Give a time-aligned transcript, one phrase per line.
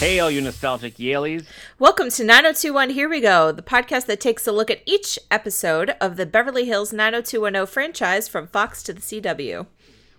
[0.00, 1.44] Hey, all you nostalgic Yaleys.
[1.78, 5.90] Welcome to 9021 Here We Go, the podcast that takes a look at each episode
[6.00, 9.66] of the Beverly Hills 90210 franchise from Fox to the CW.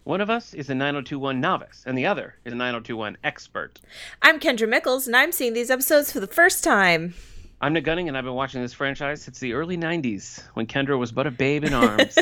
[0.03, 3.81] One of us is a 9021 novice, and the other is a 9021 expert.
[4.21, 7.15] I'm Kendra Mickles, and I'm seeing these episodes for the first time.
[7.59, 10.99] I'm Nick Gunning, and I've been watching this franchise since the early 90s, when Kendra
[10.99, 12.19] was but a babe in arms.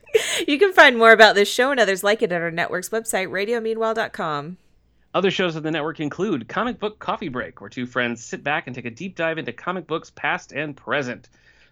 [0.48, 3.28] you can find more about this show and others like it at our network's website,
[3.28, 4.56] radiomeanwhile.com.
[5.14, 8.66] Other shows of the network include Comic Book Coffee Break, where two friends sit back
[8.66, 11.28] and take a deep dive into comic books past and present.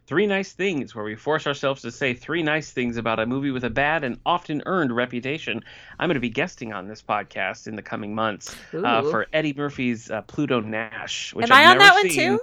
[0.07, 3.51] Three Nice Things, where we force ourselves to say three nice things about a movie
[3.53, 5.63] with a bad and often earned reputation.
[5.99, 9.55] I'm going to be guesting on this podcast in the coming months uh, for Eddie
[9.57, 11.33] Murphy's uh, Pluto Nash.
[11.33, 12.39] Which Am I've I on that one seen.
[12.39, 12.41] too?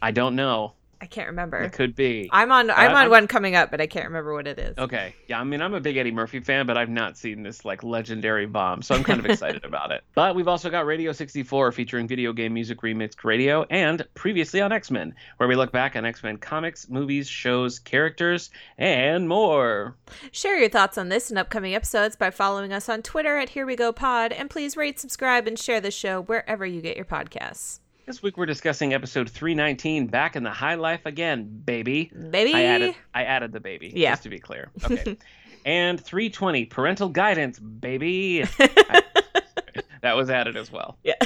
[0.00, 0.74] I don't know.
[1.00, 1.58] I can't remember.
[1.58, 2.28] It could be.
[2.32, 2.70] I'm on.
[2.70, 4.76] I'm Uh, on I'm- one coming up, but I can't remember what it is.
[4.78, 5.14] Okay.
[5.28, 7.84] Yeah, I mean, I'm a big Eddie Murphy fan, but I've not seen this like
[7.84, 10.02] legendary bomb, so I'm kind of excited about it.
[10.14, 14.72] But we've also got Radio 64 featuring video game music remixed radio and previously on
[14.72, 19.96] X-Men, where we look back on X-Men comics, movies, shows, characters, and more.
[20.32, 23.64] Share your thoughts on this and upcoming episodes by following us on Twitter at Here
[23.66, 27.04] We Go Pod, and please rate, subscribe, and share the show wherever you get your
[27.04, 27.78] podcasts.
[28.08, 32.10] This week we're discussing episode 319, Back in the High Life Again, baby.
[32.30, 32.54] Baby.
[32.54, 34.12] I added I added the baby, Yeah.
[34.12, 34.70] just to be clear.
[34.82, 35.18] Okay.
[35.66, 38.44] and 320, Parental Guidance, baby.
[40.00, 40.96] that was added as well.
[41.04, 41.16] Yeah.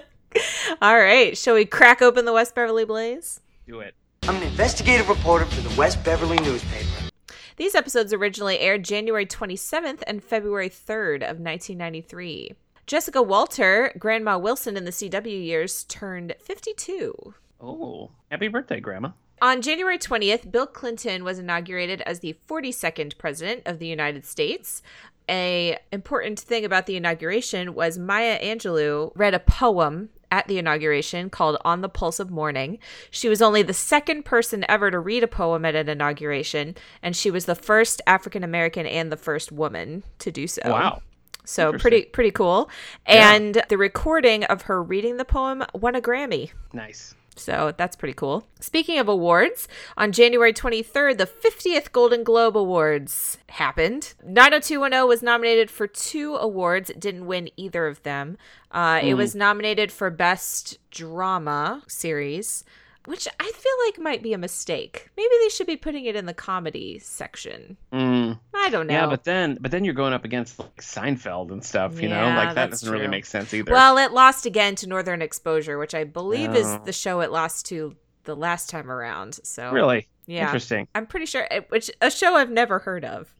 [0.82, 1.34] All right.
[1.34, 3.40] Shall we crack open the West Beverly Blaze?
[3.66, 3.94] Do it.
[4.24, 7.08] I'm an investigative reporter for the West Beverly newspaper.
[7.56, 12.52] These episodes originally aired January 27th and February 3rd of 1993.
[12.86, 17.34] Jessica Walter, Grandma Wilson in the CW years, turned 52.
[17.60, 19.10] Oh, happy birthday, Grandma.
[19.40, 24.82] On January 20th, Bill Clinton was inaugurated as the 42nd president of the United States.
[25.28, 31.30] A important thing about the inauguration was Maya Angelou read a poem at the inauguration
[31.30, 32.78] called On the Pulse of Morning.
[33.10, 37.14] She was only the second person ever to read a poem at an inauguration, and
[37.14, 40.62] she was the first African American and the first woman to do so.
[40.64, 41.02] Wow.
[41.44, 42.70] So pretty pretty cool.
[43.08, 43.34] Yeah.
[43.34, 46.50] And the recording of her reading the poem won a Grammy.
[46.72, 47.14] Nice.
[47.34, 48.46] So that's pretty cool.
[48.60, 49.66] Speaking of awards,
[49.96, 54.12] on January 23rd, the 50th Golden Globe Awards happened.
[54.22, 56.90] 90210 was nominated for two awards.
[56.90, 58.36] It didn't win either of them.
[58.70, 62.64] Uh, It was nominated for Best Drama Series,
[63.06, 65.10] which I feel like might be a mistake.
[65.16, 67.76] Maybe they should be putting it in the comedy section.
[67.92, 68.94] Mm, I don't know.
[68.94, 72.14] Yeah, but then but then you're going up against like Seinfeld and stuff, you know?
[72.16, 73.72] Yeah, Like that doesn't really make sense either.
[73.72, 76.82] Well, it lost again to Northern Exposure, which I believe is Oh.
[76.84, 79.40] the show it lost to the last time around.
[79.42, 80.08] So really?
[80.26, 80.44] yeah.
[80.44, 80.86] Interesting.
[80.94, 83.34] I'm pretty sure, it- which a show I've never heard of.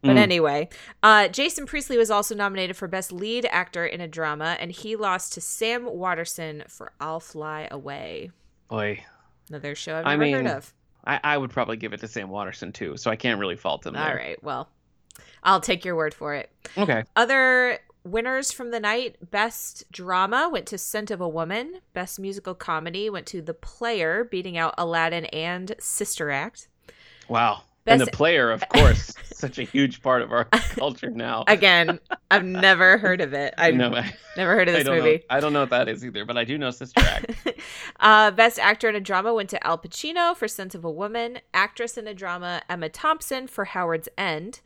[0.00, 0.20] But Mm.
[0.20, 0.68] anyway,
[1.04, 4.96] uh, Jason Priestley was also nominated for Best Lead Actor in a Drama, and he
[4.96, 8.32] lost to Sam Waterston for I'll Fly Away.
[8.72, 9.04] Boy.
[9.50, 10.72] Another show I've I never mean, heard of.
[11.04, 13.84] I, I would probably give it to Sam Waterston too, so I can't really fault
[13.84, 13.94] him.
[13.94, 14.16] All there.
[14.16, 14.70] right, well,
[15.42, 16.50] I'll take your word for it.
[16.78, 17.04] Okay.
[17.14, 21.80] Other winners from the night Best Drama went to Scent of a Woman.
[21.92, 26.68] Best Musical Comedy went to The Player, beating out Aladdin and Sister Act.
[27.28, 27.64] Wow.
[27.86, 30.44] And the player, of course, such a huge part of our
[30.76, 31.44] culture now.
[31.48, 31.98] Again,
[32.30, 33.54] I've never heard of it.
[33.58, 35.16] I've no, I, never heard of this don't movie.
[35.16, 35.22] know.
[35.30, 37.34] I don't know what that is either, but I do know Sister Act.
[38.00, 41.40] uh, best actor in a drama went to Al Pacino for Scent of a Woman.
[41.52, 44.60] Actress in a drama, Emma Thompson for Howard's End.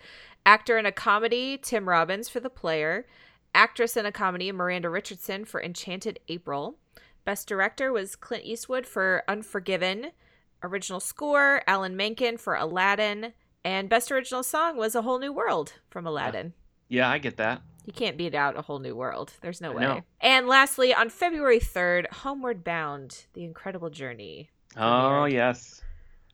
[0.44, 3.06] Actor in a comedy, Tim Robbins for The Player.
[3.54, 6.76] Actress in a comedy, Miranda Richardson for Enchanted April.
[7.24, 10.12] Best director was Clint Eastwood for Unforgiven.
[10.62, 13.32] Original score, Alan Menken for Aladdin.
[13.64, 16.52] And best original song was A Whole New World from Aladdin.
[16.88, 17.62] yeah, I get that.
[17.84, 19.32] You can't beat out a whole new world.
[19.42, 20.02] There's no way.
[20.20, 24.50] And lastly, on February 3rd, Homeward Bound: The Incredible Journey.
[24.76, 25.80] Oh yes,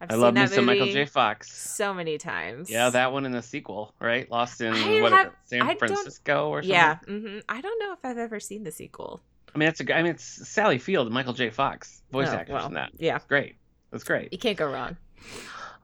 [0.01, 1.05] I've I seen love me that some Michael J.
[1.05, 1.53] Fox.
[1.53, 2.71] so many times.
[2.71, 4.31] Yeah, that one in the sequel, right?
[4.31, 6.75] Lost in have- San I Francisco or something.
[6.75, 6.97] Yeah.
[7.07, 9.21] hmm I don't know if I've ever seen the sequel.
[9.55, 9.95] I mean, it's a.
[9.95, 11.51] I mean, it's Sally Field and Michael J.
[11.51, 12.93] Fox, voice Oh, actors well, in that.
[12.99, 13.57] Yeah, Great.
[13.93, 14.33] That's great.
[14.33, 14.97] you can't go wrong.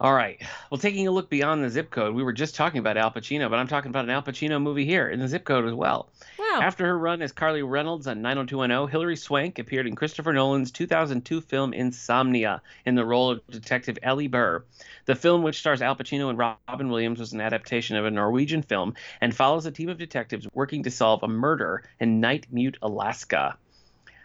[0.01, 0.41] All right.
[0.71, 3.51] Well, taking a look beyond the zip code, we were just talking about Al Pacino,
[3.51, 6.09] but I'm talking about an Al Pacino movie here in the zip code as well.
[6.39, 6.61] Wow.
[6.63, 11.41] After her run as Carly Reynolds on 90210, Hilary Swank appeared in Christopher Nolan's 2002
[11.41, 14.63] film Insomnia in the role of Detective Ellie Burr.
[15.07, 18.63] The film, which stars Al Pacino and Robin Williams, was an adaptation of a Norwegian
[18.63, 23.57] film and follows a team of detectives working to solve a murder in Nightmute, Alaska.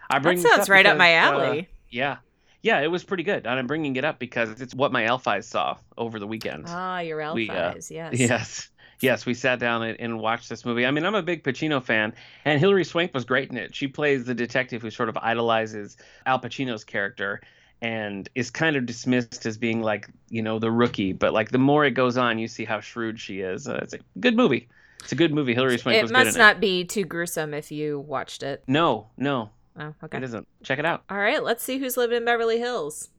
[0.07, 1.69] I bring this sounds right up my because, uh, alley.
[1.89, 2.17] yeah.
[2.63, 3.45] Yeah, it was pretty good.
[3.45, 6.65] And I'm bringing it up because it's what my Elf eyes saw over the weekend.
[6.67, 7.75] ah, your elf we, uh.
[7.75, 7.91] Yes.
[8.19, 8.69] Yes.
[8.99, 10.85] Yes, we sat down and, and watched this movie.
[10.85, 12.13] I mean, I'm a big Pacino fan,
[12.45, 13.75] and Hilary Swank was great in it.
[13.75, 17.41] She plays the detective who sort of idolizes Al Pacino's character
[17.81, 21.11] and is kind of dismissed as being like, you know, the rookie.
[21.11, 23.67] But like the more it goes on, you see how shrewd she is.
[23.67, 24.69] Uh, it's a good movie.
[25.01, 25.53] It's a good movie.
[25.53, 28.63] Hilary Swank It must not be too gruesome if you watched it.
[28.67, 30.17] No, no, Oh, okay.
[30.17, 30.47] it isn't.
[30.63, 31.03] Check it out.
[31.09, 33.09] All right, let's see who's living in Beverly Hills.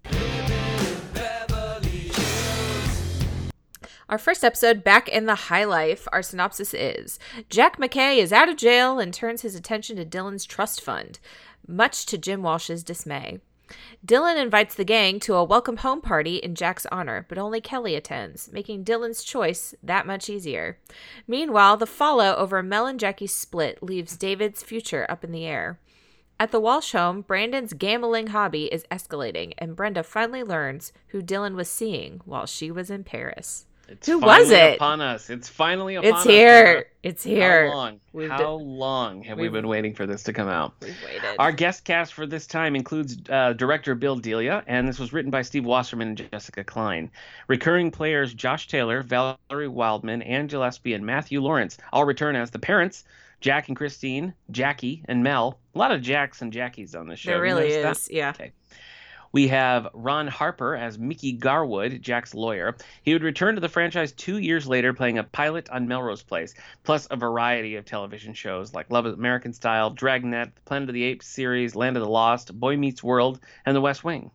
[4.09, 7.19] Our first episode, Back in the High Life, our synopsis is
[7.49, 11.19] Jack McKay is out of jail and turns his attention to Dylan's trust fund,
[11.67, 13.41] much to Jim Walsh's dismay.
[14.07, 17.95] Dylan invites the gang to a welcome home party in Jack's honor, but only Kelly
[17.95, 20.79] attends, making Dylan's choice that much easier.
[21.27, 25.81] Meanwhile, the fallout over Mel and Jackie's split leaves David's future up in the air.
[26.41, 31.55] At the Walsh home, Brandon's gambling hobby is escalating, and Brenda finally learns who Dylan
[31.55, 33.67] was seeing while she was in Paris.
[33.87, 34.77] It's Who was finally it?
[34.77, 35.29] Upon us.
[35.31, 36.25] It's finally upon It's us.
[36.25, 36.65] here.
[36.67, 36.85] Sarah.
[37.03, 37.69] It's here.
[37.69, 38.01] How long?
[38.15, 40.73] We've How long have we been waiting for this to come out?
[40.81, 41.37] We've waited.
[41.39, 45.31] Our guest cast for this time includes uh, director Bill D'Elia, and this was written
[45.31, 47.11] by Steve Wasserman and Jessica Klein.
[47.47, 52.59] Recurring players Josh Taylor, Valerie Wildman, Ann Gillespie, and Matthew Lawrence all return as the
[52.59, 53.05] parents.
[53.45, 55.59] Jack and Christine, Jackie, and Mel.
[55.75, 57.33] A lot of Jacks and Jackies on this show.
[57.33, 57.97] there You really notice that?
[57.97, 58.11] is.
[58.11, 58.31] Yeah.
[58.31, 58.53] Okay.
[59.33, 62.75] We have Ron Harper as Mickey Garwood, Jack's lawyer.
[63.03, 66.55] He would return to the franchise two years later, playing a pilot on Melrose Place,
[66.85, 71.03] plus a variety of television shows like Love American Style, Dragnet, the Planet of the
[71.03, 74.31] Apes series, Land of the Lost, Boy Meets World, and The West Wing.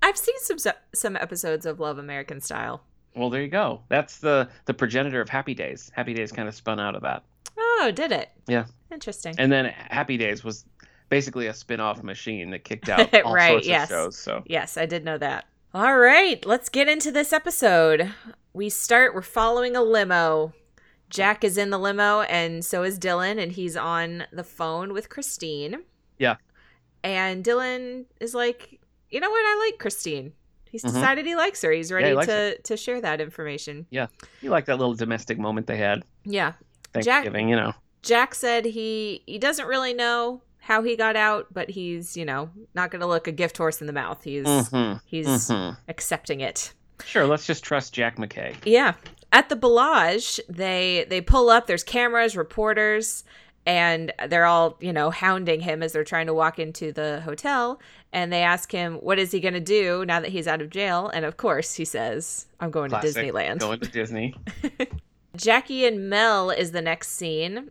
[0.00, 2.82] I've seen some some episodes of Love American Style.
[3.14, 3.82] Well, there you go.
[3.90, 5.92] That's the the progenitor of Happy Days.
[5.94, 7.24] Happy Days kind of spun out of that,
[7.80, 8.30] Oh, did it?
[8.46, 8.66] Yeah.
[8.92, 9.34] Interesting.
[9.38, 10.64] and then Happy Days was
[11.08, 13.84] basically a spin-off machine that kicked out all Right, sorts yes.
[13.84, 14.18] of shows.
[14.18, 15.46] So Yes, I did know that.
[15.74, 18.12] All right, let's get into this episode.
[18.52, 20.52] We start, we're following a limo.
[21.10, 25.08] Jack is in the limo, and so is Dylan, and he's on the phone with
[25.08, 25.82] Christine.
[26.18, 26.36] Yeah.
[27.02, 28.80] And Dylan is like,
[29.10, 29.38] you know what?
[29.44, 30.32] I like Christine.
[30.70, 30.92] He's Mhm.
[30.94, 31.70] decided he likes her.
[31.72, 33.86] He's he ready likes to, to share that information.
[33.90, 34.06] Yeah,
[34.40, 36.52] you like that little domestic moment they had Yeah.
[36.94, 37.72] Thanksgiving, you know.
[38.02, 42.48] Jack said he he doesn't really know how he got out, but he's, you know,
[42.74, 44.22] not going to look a gift horse in the mouth.
[44.24, 45.76] He's Mhm, he's mhm.
[45.88, 46.72] accepting it.
[47.04, 48.54] Sure, let's just trust Jack McKay.
[48.64, 48.94] Yeah.
[49.32, 53.24] At the Bel Age, they they pull up, there's cameras, reporters,
[53.66, 57.80] and they're all, you know, hounding him as they're trying to walk into the hotel,
[58.12, 60.70] and they ask him what is he going to do now that he's out of
[60.70, 64.34] jail, and of course he says, "I'm going Classic, to Disneyland." Going to Disney.
[65.36, 67.70] Jackie and Mel is the next scene.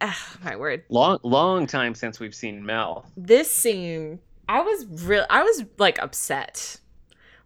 [0.00, 0.82] Ah, my word.
[0.88, 3.06] Long, long time since we've seen Mel.
[3.16, 4.18] this scene
[4.48, 6.76] i was real i was like upset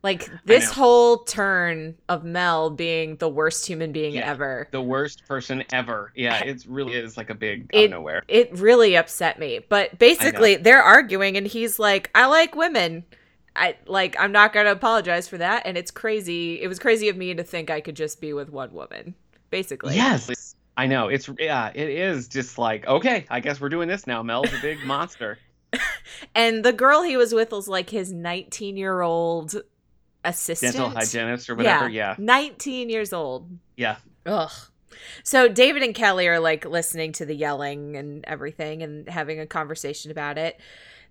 [0.03, 4.31] like this whole turn of mel being the worst human being Yeah.
[4.31, 6.13] ever The worst person ever.
[6.15, 8.23] Yeah, it really is like a big out It- of nowhere.
[8.27, 13.05] it really upset me but basically they're arguing and he's like i like women
[13.55, 17.19] i like i'm not gonna apologize for that and it's crazy it was crazy of
[17.19, 19.15] me to think i could just be with one woman
[19.55, 21.07] basically Yes, I know.
[21.07, 24.23] It's yeah, it is just like okay, I guess we're doing this now.
[24.23, 25.39] Mel's a big monster.
[26.35, 29.55] and the girl he was with was like his 19 year old
[30.25, 31.89] assistant Dental hygienist or whatever.
[31.89, 33.97] Yeah, 19 years old yeah.
[34.27, 34.51] Ugh.
[35.23, 39.47] So David and Kelly are like listening to the yelling and everything and having a
[39.47, 40.59] conversation about it.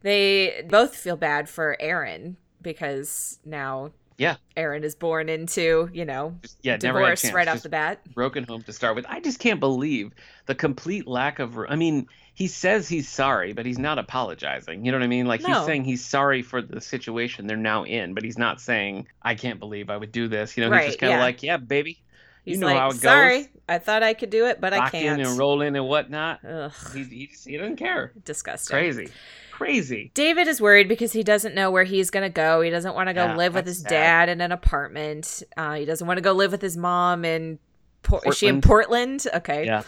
[0.02, 4.36] They both feel bad for Aaron because now Yeah.
[4.56, 7.70] Aaron is born into, you know, Just, yeah, never had a divorce right off the
[7.70, 8.00] bat.
[8.14, 9.06] broken home to start with.
[9.10, 10.12] I just can't believe
[10.46, 11.58] the complete lack of.
[11.58, 14.86] I mean, he says he's sorry, but he's not apologizing.
[14.86, 15.26] You know what I mean?
[15.28, 15.56] Like No.
[15.58, 19.36] he's saying he's sorry for the situation they're now in, but he's not saying I
[19.36, 20.58] can't believe I would do this.
[20.58, 21.24] You know, Right, he's just kind of yeah.
[21.24, 22.00] like, yeah, baby,
[22.46, 23.02] He's you know like, how it goes.
[23.02, 25.22] sorry, I thought I could do it, but I rock in can't.
[25.22, 26.44] and roll in and whatnot.
[26.44, 28.12] Ugh, He, he, he doesn't care.
[28.26, 28.74] disgusting.
[28.76, 29.10] Crazy,
[29.58, 30.12] crazy.
[30.14, 32.62] David is worried because he doesn't know where he's going to go.
[32.62, 33.90] He doesn't want to go Yeah, live with his sad.
[33.90, 35.44] dad in an apartment.
[35.56, 37.60] Uh, he doesn't want to go live with his mom in.
[38.02, 39.22] Por- is she in Portland.
[39.24, 39.28] Portland?
[39.44, 39.66] Okay.
[39.66, 39.84] Yeah.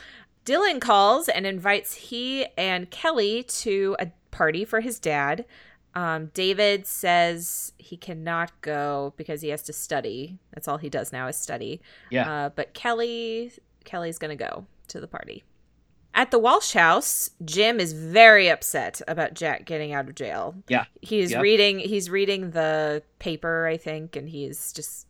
[0.45, 5.45] Dylan calls and invites he and Kelly to a party for his dad.
[5.95, 10.37] Um, David says he cannot go because he has to study.
[10.53, 11.81] That's all he does now is study.
[12.11, 12.31] Yeah.
[12.31, 13.51] Uh, but Kelly,
[13.85, 15.43] Kelly's gonna go to the party.
[16.17, 20.55] At the Walsh house, Jim is very upset about Jack getting out of jail.
[20.69, 20.85] Yeah.
[21.01, 21.41] He's Yep.
[21.43, 25.07] reading he's reading the paper, I think, and he's just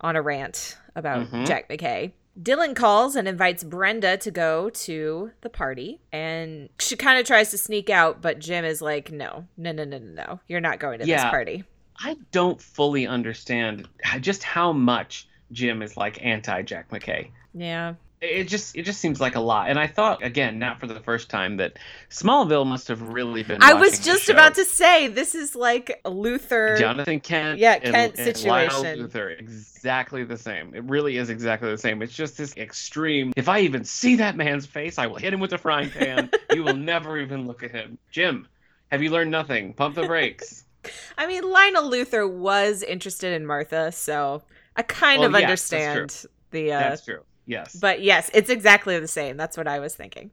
[0.00, 1.46] on a rant about Mhm.
[1.46, 2.12] Jack McKay.
[2.40, 7.50] Dylan calls and invites Brenda to go to the party, and she kind of tries
[7.50, 10.40] to sneak out, but Jim is like, "No, no, no, no, no, no!
[10.48, 11.64] You're not going to this party."
[12.02, 13.86] I don't fully understand
[14.20, 17.28] just how much Jim is like anti Jack McKay.
[17.52, 19.70] Yeah, it just it just seems like a lot.
[19.70, 21.78] And I thought again, not for the first time, that
[22.10, 23.62] Smallville must have really been.
[23.62, 26.78] I was just about to say this is like Luthor.
[26.78, 28.98] Jonathan Kent, Yeah, and- Kent and situation.
[28.98, 30.74] Luthor, exactly the same.
[30.74, 32.02] It really is exactly the same.
[32.02, 33.32] It's just this extreme.
[33.36, 36.30] If I even see that man's face, I will hit him with a frying pan.
[36.52, 37.96] you will never even look at him.
[38.10, 38.46] Jim,
[38.90, 39.72] have you learned nothing?
[39.72, 40.64] Pump the brakes.
[41.18, 44.42] I mean, Lionel Luthor was interested in Martha, so
[44.76, 46.72] I kind Well, of understand the.
[46.72, 47.20] Uh, That's true.
[47.50, 47.74] Yes.
[47.76, 49.36] but yes, it's exactly the same.
[49.36, 50.30] That's what I was thinking.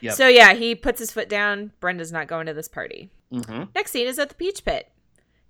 [0.00, 0.14] Yep.
[0.14, 1.72] So yeah, he puts his foot down.
[1.80, 3.10] Brenda's not going to this party.
[3.30, 4.90] hmm Next scene is at the Peach Pit.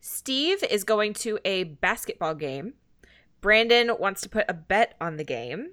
[0.00, 2.74] Steve is going to a basketball game.
[3.40, 5.70] Brandon wants to put a bet on the game,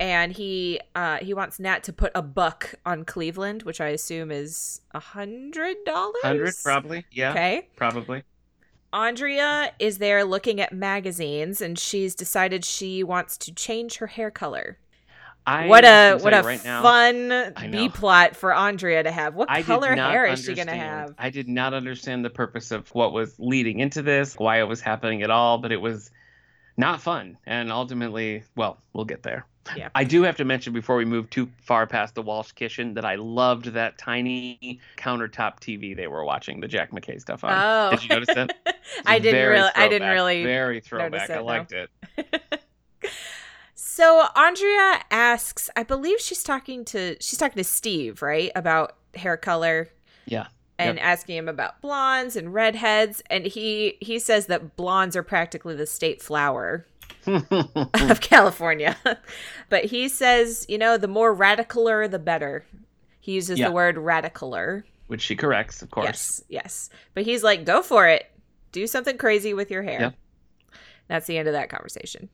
[0.00, 4.30] and he uh, he wants Nat to put a buck on Cleveland, which I assume
[4.30, 6.14] is a hundred dollars.
[6.22, 7.04] Hundred probably.
[7.10, 7.30] Yeah.
[7.30, 7.68] Okay.
[7.76, 8.22] Probably.
[8.92, 14.30] Andrea is there looking at magazines, and she's decided she wants to change her hair
[14.30, 14.78] color.
[15.46, 19.34] I what a what a right fun B plot for Andrea to have.
[19.34, 21.14] What I color hair is she gonna have?
[21.18, 24.82] I did not understand the purpose of what was leading into this, why it was
[24.82, 26.10] happening at all, but it was
[26.78, 27.36] not fun.
[27.44, 29.44] And ultimately, well, we'll get there.
[29.76, 29.90] Yeah.
[29.94, 33.04] I do have to mention before we move too far past the Walsh kitchen that
[33.04, 37.52] I loved that tiny countertop TV they were watching the Jack McKay stuff on.
[37.52, 38.56] Oh, Did you notice that?
[39.06, 39.70] I didn't really.
[39.76, 40.42] I didn't really.
[40.42, 41.28] Very throwback.
[41.28, 41.90] it, I liked it.
[43.98, 49.36] So Andrea asks, I believe she's talking to she's talking to Steve, right, about hair
[49.36, 49.88] color.
[50.24, 50.46] Yeah.
[50.78, 55.74] And asking him about blondes and redheads, and he he says that blondes are practically
[55.74, 56.86] the state flower
[57.26, 58.96] of California.
[59.68, 62.64] but he says, you know, the more radicaler, the better.
[63.20, 63.68] He uses Yeah.
[63.68, 64.84] the word radicaler.
[65.08, 66.06] Which she corrects, of course.
[66.06, 66.90] Yes, yes.
[67.14, 68.30] But he's like, go for it.
[68.72, 70.00] Do something crazy with your hair.
[70.00, 70.14] Yep.
[71.08, 72.28] That's the end of that conversation.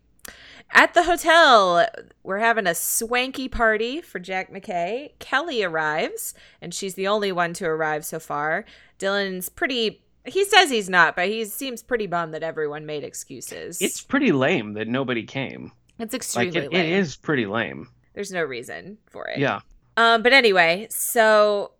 [0.70, 1.86] At the hotel,
[2.24, 5.12] we're having a swanky party for Jack McKay.
[5.20, 8.64] Kelly arrives, and she's the only one to arrive so far.
[8.98, 10.02] Dylan's pretty.
[10.24, 13.80] He says he's not, but he seems pretty bummed that everyone made excuses.
[13.80, 15.70] It's pretty lame that nobody came.
[15.98, 16.92] it's Like extremely it, it lame.
[16.94, 17.88] is pretty lame.
[18.14, 19.38] There's no reason for it.
[19.38, 19.60] Yeah.
[19.96, 21.72] Um, but anyway, so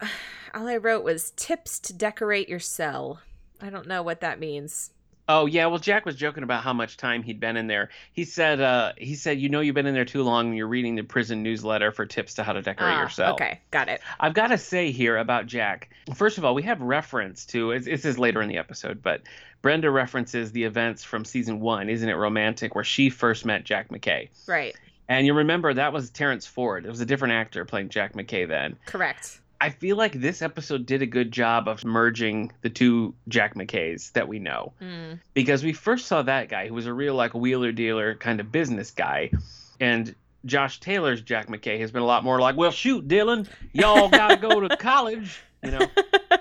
[0.54, 3.20] all I wrote was tips to decorate your cell.
[3.60, 4.90] I don't know what that means.
[5.28, 7.90] Oh yeah, well Jack was joking about how much time he'd been in there.
[8.12, 10.66] He said uh he said you know you've been in there too long and you're
[10.66, 13.34] reading the prison newsletter for tips to how to decorate Ah, your cell.
[13.34, 14.00] Okay, got it.
[14.18, 15.90] I've got to say here about Jack.
[16.14, 19.22] First of all, we have reference to it's, this is later in the episode, but
[19.62, 23.90] Brenda references the events from season 1, Isn't It Romantic where she first met Jack
[23.90, 24.28] McKay.
[24.48, 24.74] Right.
[25.08, 26.84] And you remember that was Terrence Ford.
[26.84, 28.76] It was a different actor playing Jack McKay then.
[28.86, 29.40] Correct.
[29.62, 34.10] I feel like this episode did a good job of merging the two Jack McKays
[34.14, 34.72] that we know.
[34.82, 35.20] Mm.
[35.34, 38.50] because we first saw that guy who was a real like wheeler dealer kind of
[38.50, 39.30] business guy.
[39.78, 44.08] And Josh Taylor's Jack McKay has been a lot more like, well, shoot, Dylan, y'all
[44.08, 45.86] gotta go to college, you know.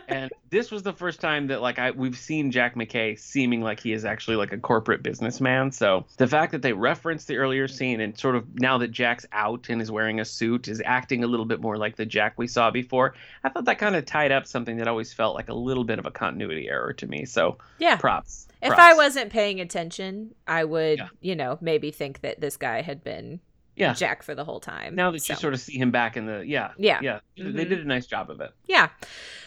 [0.08, 3.80] And this was the first time that like I we've seen Jack McKay seeming like
[3.80, 5.72] he is actually like a corporate businessman.
[5.72, 9.26] So the fact that they referenced the earlier scene and sort of now that Jack's
[9.32, 12.34] out and is wearing a suit is acting a little bit more like the Jack
[12.38, 13.14] we saw before,
[13.44, 15.98] I thought that kind of tied up something that always felt like a little bit
[16.00, 17.26] of a continuity error to me.
[17.26, 17.96] So Yeah.
[17.96, 18.48] props.
[18.62, 18.82] If props.
[18.82, 21.08] I wasn't paying attention, I would, Yeah.
[21.22, 23.40] you know, maybe think that this guy had been
[23.76, 23.94] yeah.
[23.94, 24.96] Jack for the whole time.
[24.96, 27.00] Now that So, you sort of see him back in the yeah Yeah.
[27.02, 27.70] yeah they Mhm.
[27.70, 28.52] did a nice job of it.
[28.68, 28.90] Yeah.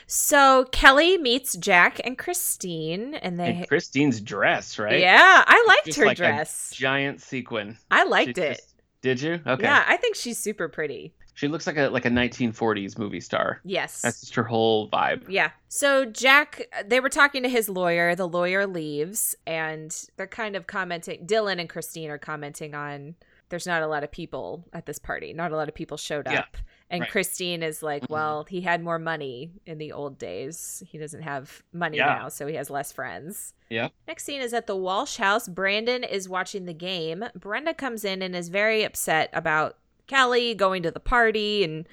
[0.06, 3.50] So Kelly meets Jack and Christine, and they.
[3.52, 5.00] And Christine's dress, right?
[5.00, 6.70] Yeah, I liked her like a dress.
[6.74, 7.78] Giant sequin.
[7.90, 8.56] I liked She it.
[8.58, 9.40] just- did you?
[9.46, 9.62] Okay.
[9.64, 11.14] Yeah, I think she's super pretty.
[11.36, 13.60] She looks like a like a 1940s movie star.
[13.64, 14.02] Yes.
[14.02, 15.24] That's just her whole vibe.
[15.28, 15.50] Yeah.
[15.68, 18.14] So Jack, they were talking to his lawyer.
[18.14, 21.26] The lawyer leaves, and they're kind of commenting.
[21.26, 23.16] Dylan and Christine are commenting on
[23.54, 25.32] there's not a lot of people at this party.
[25.32, 26.56] Not a lot of people showed Yeah, up.
[26.90, 27.10] And right.
[27.10, 28.08] Christine is like, Mhm.
[28.10, 30.82] well, he had more money in the old days.
[30.88, 32.06] He doesn't have money Yeah.
[32.22, 33.54] now, so he has less friends.
[33.70, 33.90] Yeah.
[34.08, 35.46] Next scene is at the Walsh house.
[35.46, 37.24] Brandon is watching the game.
[37.36, 41.88] Brenda comes in and is very upset about Kelly going to the party and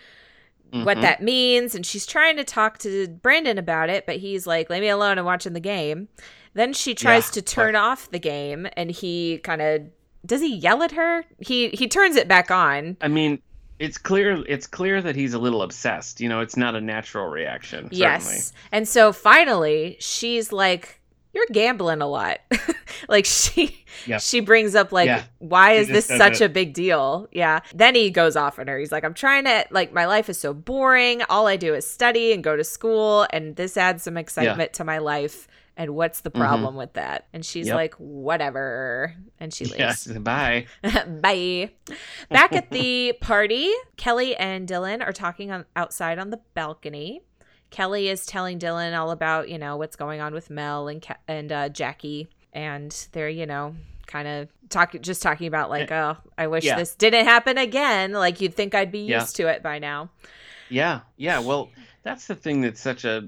[0.83, 1.01] what Mhm.
[1.01, 4.81] that means and she's trying to talk to Brandon about it but he's like leave
[4.81, 6.07] me alone I'm watching the game
[6.53, 9.81] then she tries Yeah, to turn off the game and he kind of
[10.25, 13.41] does he yell at her he he turns it back on I mean,
[13.79, 16.21] it's clear it's clear that he's a little obsessed.
[16.21, 17.85] You know, it's not a natural reaction.
[17.85, 17.99] Certainly.
[17.99, 21.00] yes and so finally she's like
[21.33, 22.39] you're gambling a lot
[23.09, 24.21] like she Yep.
[24.21, 25.23] she brings up like Yeah.
[25.39, 26.45] why is this such it.
[26.45, 29.65] a big deal yeah then he goes off on her he's like i'm trying to
[29.69, 33.27] like my life is so boring all i do is study and go to school
[33.31, 35.47] and this adds some excitement to my life
[35.77, 36.41] And what's the mm-hmm.
[36.41, 37.27] problem with that?
[37.33, 37.75] And she's Yep.
[37.75, 39.15] like, whatever.
[39.39, 39.79] And she leaves.
[39.79, 40.05] Yes.
[40.19, 40.65] Bye.
[40.83, 41.71] Bye.
[42.29, 47.21] Back at the party, Kelly and Dylan are talking on outside on the balcony.
[47.71, 51.17] Kelly is telling Dylan all about, you know, what's going on with Mel and Ca-
[51.27, 53.75] and uh, Jackie, and they're, you know,
[54.07, 56.75] kind of talking, just talking about like, oh, I wish Yeah.
[56.75, 58.11] this didn't happen again.
[58.11, 59.21] Like you'd think I'd be Yeah.
[59.21, 60.09] used to it by now.
[60.69, 61.39] Yeah, yeah.
[61.39, 61.69] Well,
[62.03, 63.27] that's the thing that's such a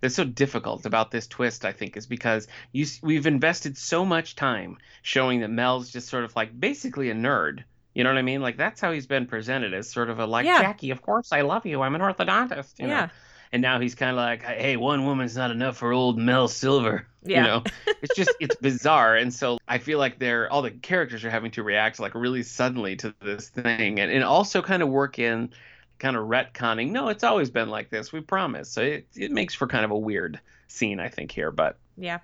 [0.00, 1.64] that's so difficult about this twist.
[1.64, 6.24] I think is because you we've invested so much time showing that Mel's just sort
[6.24, 7.62] of like basically a nerd.
[7.94, 8.42] You know what I mean?
[8.42, 10.60] Like that's how he's been presented as sort of a like Yeah.
[10.60, 10.90] Jackie.
[10.90, 11.82] Of course, I love you.
[11.82, 12.78] I'm an orthodontist.
[12.78, 13.08] You know?
[13.52, 17.06] And now he's kind of like, hey, one woman's not enough for old Mel Silver.
[17.22, 17.40] Yeah.
[17.40, 17.64] You know,
[18.02, 21.50] it's just it's bizarre, and so I feel like they're all the characters are having
[21.52, 25.50] to react like really suddenly to this thing, and and also kind of work in
[25.98, 26.90] kind of retconning.
[26.90, 28.12] No, it's always been like this.
[28.12, 28.70] We promise.
[28.70, 30.38] So it it makes for kind of a weird
[30.68, 31.50] scene, I think here.
[31.50, 32.18] But Yeah.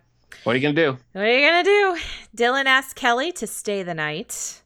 [0.45, 0.99] what are you gonna do?
[1.13, 1.99] What are you gonna do?
[2.37, 4.59] Dylan asks Kelly to stay the night.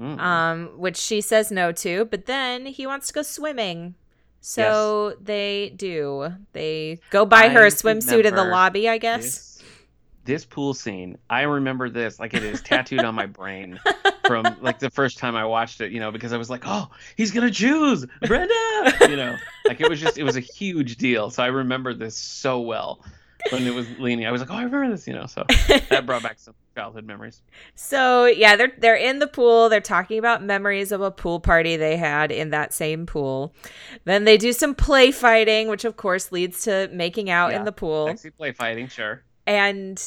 [0.00, 0.18] Mm.
[0.18, 3.96] um, which she says no to, but then he wants to go swimming.
[4.40, 6.34] So they do.
[6.52, 9.22] They go buy her a swimsuit in the lobby, I guess.
[9.22, 9.62] this,
[10.24, 13.78] this pool scene, I remember this like it is tattooed on my brain
[14.26, 16.88] from like the first time I watched it, you know, because I was like, oh,
[17.16, 21.30] he's gonna choose Brenda, you know, like it was just it was a huge deal.
[21.30, 23.04] So I remember this so well
[23.50, 24.26] when it was leaning.
[24.26, 25.26] I was like, oh, I remember this, you know.
[25.26, 25.44] So
[25.88, 27.42] that brought back some childhood memories.
[27.74, 29.68] So yeah, they're they're in the pool.
[29.68, 33.54] They're talking about memories of a pool party they had in that same pool.
[34.04, 37.58] Then they do some play fighting, which of course leads to making out Yeah.
[37.60, 38.06] in the pool.
[38.08, 39.22] Sexy play fighting, sure.
[39.46, 40.00] And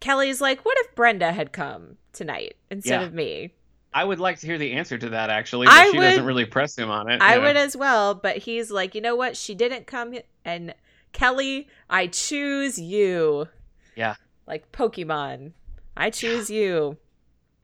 [0.00, 3.06] Kelly's like, "What if Brenda had come tonight instead Yeah.
[3.06, 3.54] of me?"
[3.96, 6.44] I would like to hear the answer to that actually, I she would- doesn't really
[6.44, 7.22] press him on it.
[7.22, 7.42] I know.
[7.42, 9.36] would as well, but he's like, you know what?
[9.36, 10.14] She didn't come,
[10.44, 10.74] and
[11.14, 13.48] Kelly, I choose you.
[13.96, 14.16] Yeah.
[14.46, 15.52] Like Pokemon,
[15.96, 16.98] I choose you.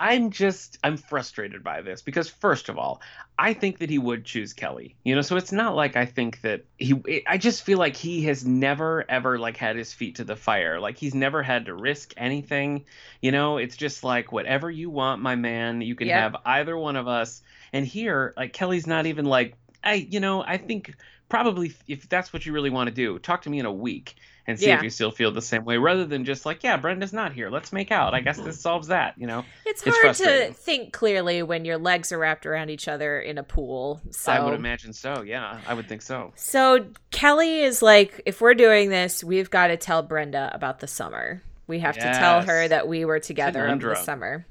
[0.03, 3.03] I'm just I'm frustrated by this because first of all,
[3.39, 4.97] I think that he would choose Kelly.
[5.05, 8.23] You know, so it's not like I think that he I just feel like he
[8.23, 10.81] has never ever like had his feet to the fire.
[10.81, 12.87] Like he's never had to risk anything.
[13.21, 16.19] You know, it's just like whatever you want, my man, you can Yep.
[16.19, 17.43] have either one of us.
[17.75, 20.95] And here, like Kelly's not even like I you know, I think
[21.31, 24.17] probably if that's what you really want to do, talk to me in a week
[24.47, 24.77] and see Yeah.
[24.77, 27.49] if you still feel the same way rather than just like, yeah, Brenda's not here.
[27.51, 28.15] Let's make out.
[28.15, 28.47] I guess mm-hmm.
[28.47, 29.45] this solves that, you know.
[29.65, 33.39] It's It's hard to think clearly when your legs are wrapped around each other in
[33.39, 34.01] a pool.
[34.11, 35.23] So I would imagine so.
[35.23, 36.33] Yeah, I would think so.
[36.37, 40.87] So Kelly is like, if we're doing this, we've got to tell Brenda about the
[40.87, 41.43] summer.
[41.67, 44.45] We have to tell her that we were together over the summer.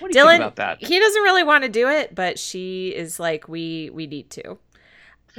[0.00, 0.84] What do you Dylan, think about that?
[0.84, 4.58] he doesn't really want to do it, but she is like, we we need to.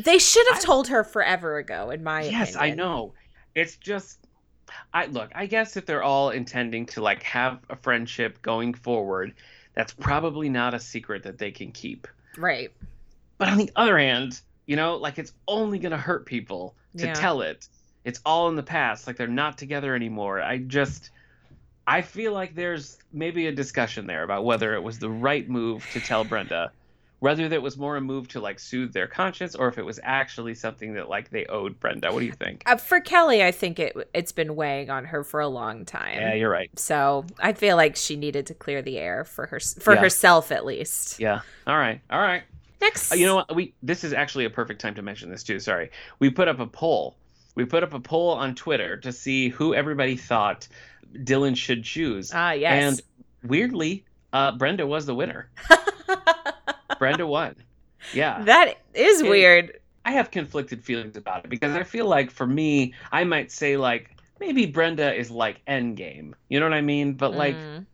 [0.03, 2.39] They should have I- told her forever ago, in my opinion.
[2.39, 3.13] yes, I know.
[3.55, 4.19] It's just,
[4.93, 5.31] I look.
[5.35, 9.33] I guess if they're all intending to like have a friendship going forward,
[9.73, 12.07] that's probably not a secret that they can keep.
[12.37, 12.71] Right.
[13.37, 17.13] But on the other hand, you know, like it's only gonna hurt people to Yeah.
[17.13, 17.67] tell it.
[18.05, 19.07] It's all in the past.
[19.07, 20.41] Like they're not together anymore.
[20.41, 21.09] I just.
[21.87, 25.83] I feel like there's maybe a discussion there about whether it was the right move
[25.93, 26.71] to tell Brenda,
[27.19, 29.99] whether that was more a move to like soothe their conscience or if it was
[30.03, 32.11] actually something that like they owed Brenda.
[32.13, 32.63] What do you think?
[32.65, 36.15] Uh, for Kelly, I think it it's been weighing on her for a long time.
[36.19, 36.69] Yeah, you're right.
[36.79, 39.99] So I feel like she needed to clear the air for her for Yeah.
[40.01, 41.19] herself at least.
[41.19, 41.41] Yeah.
[41.67, 41.99] All right.
[42.09, 42.43] All right.
[42.81, 43.53] Next, Uh, you know what?
[43.53, 45.59] We this is actually a perfect time to mention this too.
[45.59, 45.91] Sorry.
[46.19, 47.17] We put up a poll.
[47.55, 50.67] We put up a poll on Twitter to see who everybody thought
[51.13, 52.31] Dylan should choose.
[52.33, 52.71] Ah, yes.
[53.43, 55.49] And weirdly, uh, Brenda was the winner.
[56.99, 57.55] Brenda won.
[58.13, 58.43] Yeah.
[58.43, 59.79] that is weird.
[60.05, 63.77] I have conflicted feelings about it because I feel like for me, I might say
[63.77, 66.33] like maybe Brenda is like Endgame.
[66.49, 67.13] You know what I mean?
[67.13, 67.85] But like Mm.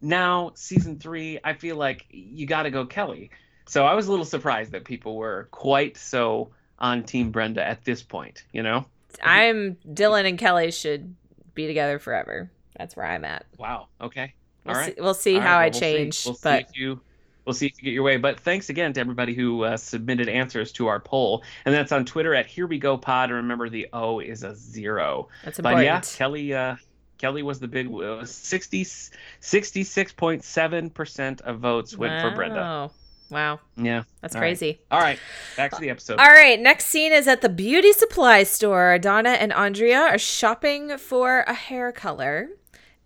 [0.00, 3.30] now season three, I feel like you got to go Kelly.
[3.66, 7.84] So I was a little surprised that people were quite so on Team Brenda at
[7.84, 8.44] this point.
[8.52, 8.84] You know?
[9.22, 11.14] I'm Dylan and Kelly should
[11.54, 12.50] be together forever.
[12.78, 13.46] That's where I'm at.
[13.56, 13.88] Wow.
[14.00, 14.34] Okay.
[14.64, 14.94] We'll All right.
[14.94, 15.80] see, we'll see All right, how I well, we'll see.
[15.80, 17.00] change, We'll see but if you.
[17.46, 18.16] We'll see if you get your way.
[18.16, 22.04] But thanks again to everybody who uh, submitted answers to our poll, and that's on
[22.04, 23.30] Twitter at Here We Go Pod.
[23.30, 25.28] And remember, the O is a zero.
[25.44, 25.86] that's But important.
[26.12, 26.76] yeah, Kelly uh,
[27.18, 32.56] Kelly was the big uh, 60 66.7 percent of votes went for Brenda.
[32.60, 32.90] Wow.
[33.28, 34.04] Wow, Yeah.
[34.20, 34.50] that's All right.
[34.50, 34.78] crazy.
[34.88, 35.18] All right,
[35.56, 36.20] back to the episode.
[36.20, 39.00] All right, next scene is at the beauty supply store.
[39.00, 42.50] Donna and Andrea are shopping for a hair color.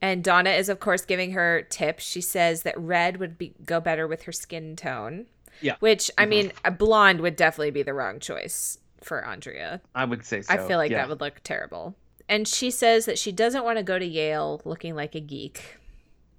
[0.02, 2.04] And Donna is, of course, giving her tips.
[2.04, 5.26] She says that red would be go better with her skin tone.
[5.60, 5.76] Yeah.
[5.80, 6.28] Which, I Mhm.
[6.28, 9.80] mean, a blonde would definitely be the wrong choice for Andrea.
[9.94, 10.54] I would say so.
[10.54, 10.98] I feel like yeah.
[10.98, 11.94] that would look terrible.
[12.28, 15.78] and she says that she doesn't want to go to Yale looking like a geek.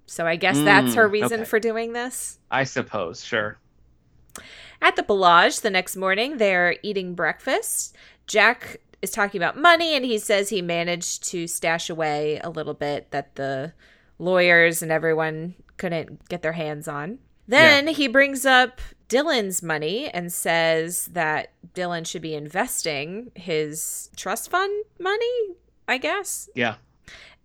[0.06, 1.44] So I guess that's her Mm, reason okay.
[1.44, 2.38] for doing this.
[2.50, 3.22] I suppose.
[3.22, 3.58] Sure.
[4.80, 7.94] At the Bel Age the next morning, they're eating breakfast.
[8.26, 12.74] Jack is talking about money and he says he managed to stash away a little
[12.74, 13.72] bit that the
[14.18, 17.18] lawyers and everyone couldn't get their hands on.
[17.48, 24.48] Then he brings up Dylan's money and says that Dylan should be investing his trust
[24.50, 25.48] fund money,
[25.88, 26.48] I guess.
[26.54, 26.76] Yeah.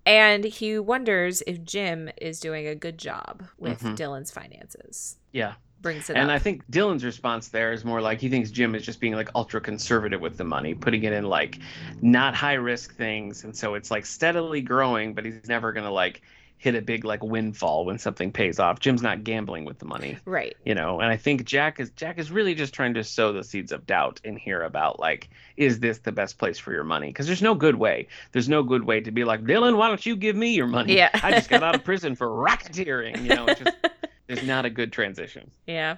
[0.05, 3.97] And he wonders if Jim is doing a good job with Mhm.
[3.97, 5.17] Dylan's finances.
[5.33, 5.55] Yeah.
[5.81, 6.35] Brings it And up.
[6.35, 9.29] I think Dylan's response there is more like he thinks Jim is just being like
[9.35, 11.59] ultra conservative with the money, putting it in like
[12.01, 13.43] not high risk things.
[13.43, 16.21] And so it's like steadily growing, but he's never going to like
[16.57, 18.79] hit a big like windfall when something pays off.
[18.79, 20.57] Jim's not gambling with the money, right.
[20.65, 20.99] you know.
[20.99, 23.85] And I think Jack is Jack is really just trying to sow the seeds of
[23.85, 27.07] doubt in here about like is this the best place for your money?
[27.07, 28.07] Because there's no good way.
[28.31, 30.97] There's no good way to be like Dylan, why don't you give me your money?
[30.97, 31.09] Yeah.
[31.13, 33.45] I just got out of prison for racketeering, you know.
[33.45, 33.77] It's just
[34.27, 35.51] there's not a good transition.
[35.65, 35.97] Yeah.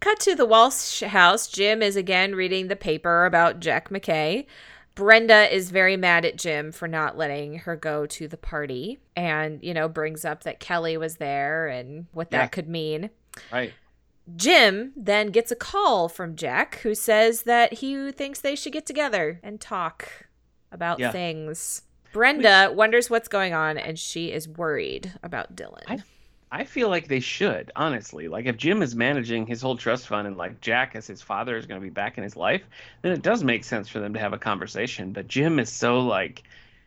[0.00, 1.48] Cut to the Walsh house.
[1.48, 4.46] Jim is again reading the paper about Jack McKay.
[4.94, 9.62] Brenda is very mad at Jim for not letting her go to the party and,
[9.62, 12.46] you know, brings up that Kelly was there and what that Yeah.
[12.48, 13.10] could mean.
[13.50, 13.72] Right.
[14.36, 18.86] Jim then gets a call from Jack who says that he thinks they should get
[18.86, 20.26] together and talk
[20.70, 21.10] about Yeah.
[21.10, 21.82] things.
[22.12, 25.82] Brenda wonders what's going on and she is worried about Dylan.
[25.88, 25.98] I-
[26.50, 28.28] I feel like they should, honestly.
[28.28, 31.56] Like if Jim is managing his whole trust fund and like Jack as his father
[31.56, 32.62] is going to be back in his life,
[33.02, 35.12] then it does make sense for them to have a conversation.
[35.12, 36.44] But Jim is so like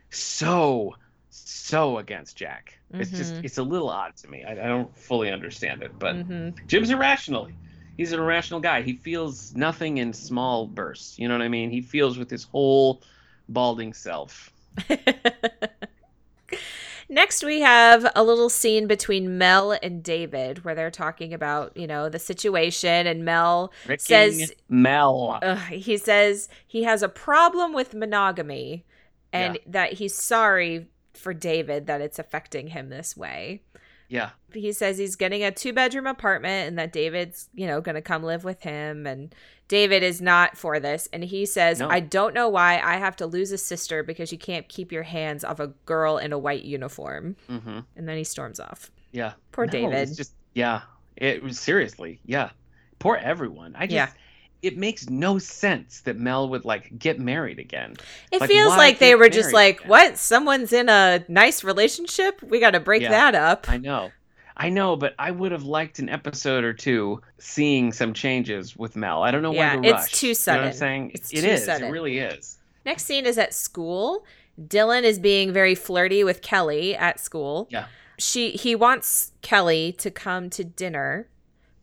[0.09, 0.95] so
[1.29, 2.79] so against Jack.
[2.97, 3.43] It's just Mhm.
[3.43, 4.43] it's a little odd to me.
[4.45, 6.55] I, I don't fully understand it, but Mhm.
[6.67, 7.49] Jim's irrational.
[7.97, 8.83] He's an irrational guy.
[8.83, 11.19] He feels nothing in small bursts.
[11.19, 11.69] You know what I mean?
[11.71, 13.03] He feels with his whole
[13.49, 14.49] balding self.
[17.09, 21.87] Next, we have a little scene between Mel and David where they're talking about, you
[21.87, 23.07] know, the situation.
[23.07, 25.39] And Mel Ricky says, Mel.
[25.41, 28.85] uh, he says he has a problem with monogamy
[29.31, 29.61] and Yeah.
[29.67, 33.61] that he's sorry for David that it's affecting him this way.
[34.09, 34.29] Yeah.
[34.53, 38.01] He says he's getting a two bedroom apartment and that David's, you know, going to
[38.01, 39.05] come live with him.
[39.05, 39.35] And
[39.67, 41.09] David is not for this.
[41.11, 41.89] And he says, No.
[41.89, 45.03] I don't know why I have to lose a sister because you can't keep your
[45.03, 47.35] hands off a girl in a white uniform.
[47.49, 47.79] Mm-hmm.
[47.95, 48.91] And then he storms off.
[49.11, 49.33] Yeah.
[49.51, 50.07] Poor No, David.
[50.07, 50.81] It's just yeah.
[51.17, 52.51] It was seriously, yeah.
[52.99, 53.75] Poor everyone.
[53.75, 54.09] I just Yeah.
[54.61, 57.95] It makes no sense that Mel would like get married again.
[58.31, 59.89] It Like, feels like they were just like, again?
[59.89, 60.17] what?
[60.17, 62.41] Someone's in a nice relationship?
[62.41, 63.09] We got to break Yeah.
[63.09, 63.69] that up.
[63.69, 64.11] I know.
[64.59, 68.95] I know, but I would have liked an episode or two seeing some changes with
[68.95, 69.21] Mel.
[69.21, 70.11] I don't know Yeah, why the it's rush.
[70.13, 70.67] too You know what.
[70.67, 71.11] I'm saying?
[71.13, 71.65] It's It too is.
[71.65, 71.87] sudden.
[71.89, 72.57] It really is.
[72.83, 74.25] Next scene is at school.
[74.59, 77.67] Dylan is being very flirty with Kelly at school.
[77.69, 77.85] Yeah.
[78.17, 81.27] She he wants Kelly to come to dinner,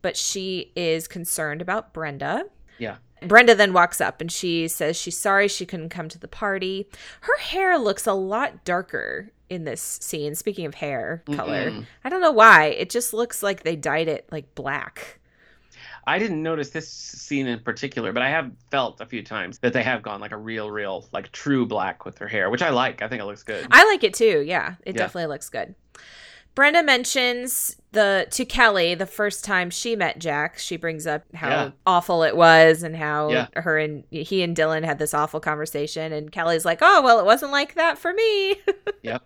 [0.02, 2.46] but she is concerned about Brenda.
[2.78, 2.96] Yeah.
[3.22, 6.88] Brenda then walks up and she says she's sorry she couldn't come to the party.
[7.22, 10.34] Her hair looks a lot darker in this scene.
[10.34, 11.86] Speaking of hair color, Mm-mm.
[12.04, 12.66] I don't know why.
[12.66, 15.20] It just looks like they dyed it like black.
[16.06, 19.72] I didn't notice this scene in particular, but I have felt a few times that
[19.72, 22.68] they have gone like a real, real, like true black with her hair, which I
[22.68, 23.00] like.
[23.00, 23.66] I think it looks good.
[23.70, 24.44] I like it too.
[24.46, 24.98] Yeah, it Yeah.
[24.98, 25.74] definitely looks good.
[26.54, 30.58] Brenda mentions the to Kelly the first time she met Jack.
[30.58, 31.70] She brings up how Yeah.
[31.86, 33.46] awful it was and how Yeah.
[33.56, 36.12] her and he and Dylan had this awful conversation.
[36.12, 38.56] And Kelly's like, "Oh well, it wasn't like that for me.
[39.02, 39.22] Yep.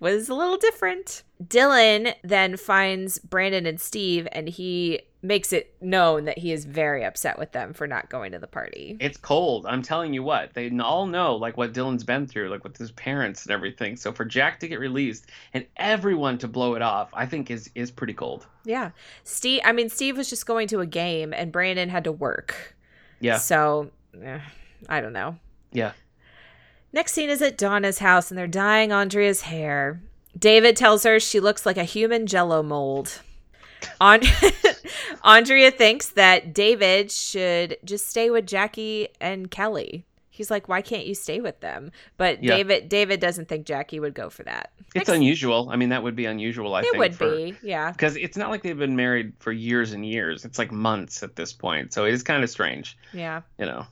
[0.00, 6.24] was a little different." Dylan then finds Brandon and Steve, and he makes it known
[6.24, 8.96] that he is very upset with them for not going to the party.
[9.00, 9.64] It's cold.
[9.66, 10.52] I'm telling you what.
[10.54, 13.96] They all know like what Dylan's been through, like with his parents and everything.
[13.96, 17.70] So for Jack to get released and everyone to blow it off, I think is
[17.74, 18.46] is pretty cold.
[18.64, 18.90] Yeah.
[19.22, 22.76] Steve, I mean, Steve was just going to a game and Brandon had to work.
[23.20, 23.38] Yeah.
[23.38, 24.40] So, eh,
[24.88, 25.36] I don't know.
[25.70, 25.92] Yeah.
[26.92, 30.02] Next scene is at Donna's house and they're dyeing Andrea's hair.
[30.36, 33.20] David tells her she looks like a human jello mold.
[34.00, 34.20] On-
[35.24, 40.06] Andrea thinks that David should just stay with Jackie and Kelly.
[40.30, 41.92] He's like, why can't you stay with them?
[42.16, 42.56] But Yeah.
[42.56, 44.72] David David doesn't think Jackie would go for that.
[44.94, 45.68] It's Next- unusual.
[45.70, 46.96] I mean, that would be unusual, I It think.
[46.98, 47.92] would for, be, yeah.
[47.92, 50.44] Because it's not like they've been married for years and years.
[50.44, 51.92] It's like months at this point.
[51.92, 53.42] So it is kind of strange, Yeah.
[53.58, 53.86] you know.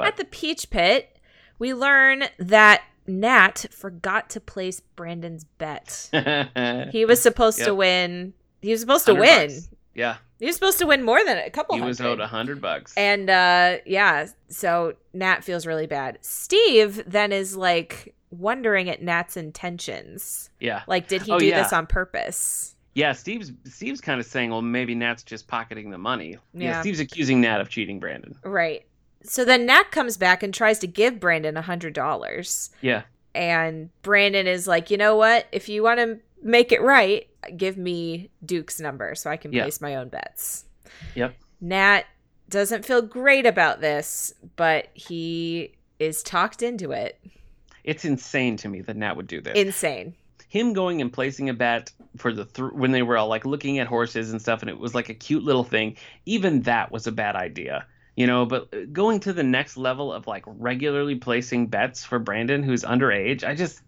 [0.00, 1.18] At the Peach Pit,
[1.58, 6.08] we learn that Nat forgot to place Brandon's bet.
[6.92, 8.32] He was supposed to win.
[8.60, 9.48] He was supposed to win.
[9.48, 9.68] bucks.
[9.94, 10.16] Yeah.
[10.38, 12.60] He was supposed to win more than a couple of He was owed a hundred
[12.60, 12.94] bucks.
[12.96, 16.18] And uh yeah, so Nat feels really bad.
[16.20, 20.50] Steve then is like wondering at Nat's intentions.
[20.60, 20.82] Yeah.
[20.86, 21.62] Like, did he Oh, do yeah.
[21.62, 22.74] this on purpose?
[22.94, 26.36] Yeah, Steve's Steve's kind of saying, well, maybe Nat's just pocketing the money.
[26.54, 26.80] Yeah, Yeah.
[26.80, 28.36] Steve's accusing Nat of cheating Brandon.
[28.44, 28.84] Right.
[29.24, 32.70] So then Nat comes back and tries to give Brandon a hundred dollars.
[32.80, 33.02] Yeah.
[33.34, 35.46] And Brandon is like, you know what?
[35.52, 39.80] If you want to make it right, give me Duke's number so I can place
[39.80, 40.64] my own bets.
[41.14, 41.34] Yep.
[41.60, 42.04] Nat
[42.48, 47.20] doesn't feel great about this, but he is talked into it.
[47.84, 49.56] It's insane to me that Nat would do this.
[49.56, 50.14] Insane.
[50.48, 53.78] Him going and placing a bet for the th- when they were all like looking
[53.78, 55.96] at horses and stuff, and it was like a cute little thing.
[56.24, 58.46] Even that was a bad idea, you know.
[58.46, 62.82] But uh, going to the next level of like regularly placing bets for Brandon, who's
[62.82, 63.82] underage, I just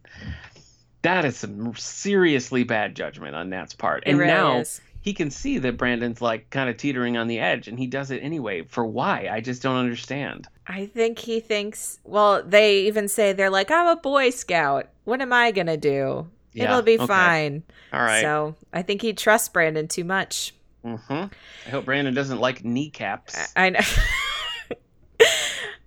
[1.03, 4.03] that is some seriously bad judgment on Nat's part.
[4.07, 4.81] And really now is.
[5.01, 8.11] he can see that Brandon's like kind of teetering on the edge, and he does
[8.11, 8.63] it anyway.
[8.63, 9.29] For why?
[9.31, 10.47] I just don't understand.
[10.67, 14.89] I think he thinks, well, they even say they're like, I'm a Boy Scout.
[15.05, 16.29] What am I going to do?
[16.53, 17.07] Yeah, It'll be okay.
[17.07, 17.63] fine.
[17.93, 18.21] All right.
[18.23, 20.55] So I think he trusts Brandon too much.
[20.85, 23.53] hmm I hope Brandon doesn't like kneecaps.
[23.57, 23.81] I know.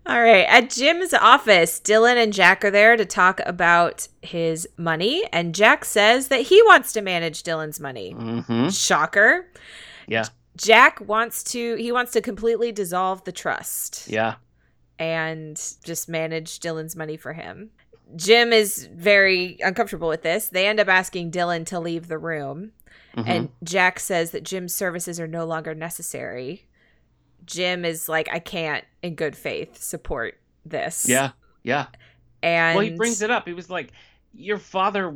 [0.06, 0.46] All right.
[0.50, 5.24] At Jim's office, Dylan and Jack are there to talk about his money.
[5.32, 8.12] And Jack says that he wants to manage Dylan's money.
[8.12, 9.48] hmm Shocker.
[10.08, 10.26] Yeah.
[10.58, 14.36] Jack wants to, he wants to completely dissolve the trust Yeah.
[15.00, 17.72] and just manage Dylan's money for him.
[18.16, 20.50] Jim is very uncomfortable with this.
[20.50, 22.74] They end up asking Dylan to leave the room.
[23.16, 23.24] Mhm.
[23.28, 26.68] And Jack says that Jim's services are no longer necessary.
[27.46, 31.06] Jim is like, I can't, in good faith, support this.
[31.08, 31.32] yeah.
[31.64, 31.88] Yeah.
[32.42, 33.48] And well, he brings it up.
[33.48, 33.92] He was like,
[34.34, 35.16] "Your father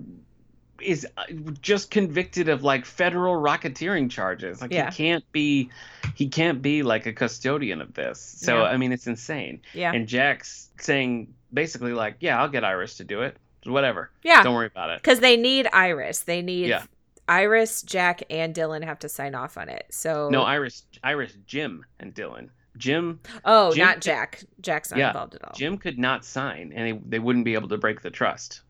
[0.81, 1.23] is uh,
[1.61, 4.61] just convicted of like federal racketeering charges.
[4.61, 4.89] Like Yeah.
[4.91, 5.69] he can't be,
[6.15, 8.19] he can't be like a custodian of this.
[8.19, 8.63] So Yeah.
[8.63, 9.91] I mean, it's insane." Yeah.
[9.93, 13.35] And Jack's saying basically like, "Yeah, I'll get Iris to do it.
[13.65, 14.09] Whatever.
[14.23, 14.41] yeah.
[14.43, 16.19] Don't worry about it." Because they need Iris.
[16.21, 16.83] They need Yeah.
[17.27, 19.85] Iris, Jack, and Dylan have to sign off on it.
[19.89, 22.49] So No, Iris, Iris, Jim, and Dylan.
[22.77, 24.43] Jim, Oh, Jim- not Jack.
[24.61, 25.07] Jack's not Yeah.
[25.07, 25.53] involved at all.
[25.55, 28.61] Jim could not sign, and they, they wouldn't be able to break the trust.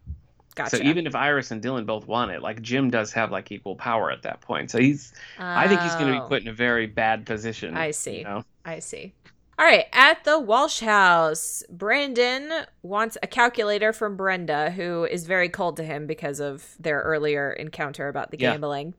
[0.56, 0.78] Gotcha.
[0.78, 3.76] So even if Iris and Dylan both want it, like Jim does have like equal
[3.76, 4.72] power at that point.
[4.72, 7.78] So he's I think he's going to Oh, be put in a very bad position.
[7.78, 8.20] I see.
[8.20, 8.44] You know?
[8.66, 9.14] I see.
[9.60, 12.52] All right, at the Walsh house, Brandon
[12.84, 17.52] wants a calculator from Brenda, who is very cold to him because of their earlier
[17.54, 18.52] encounter about the Yeah.
[18.52, 18.94] gambling.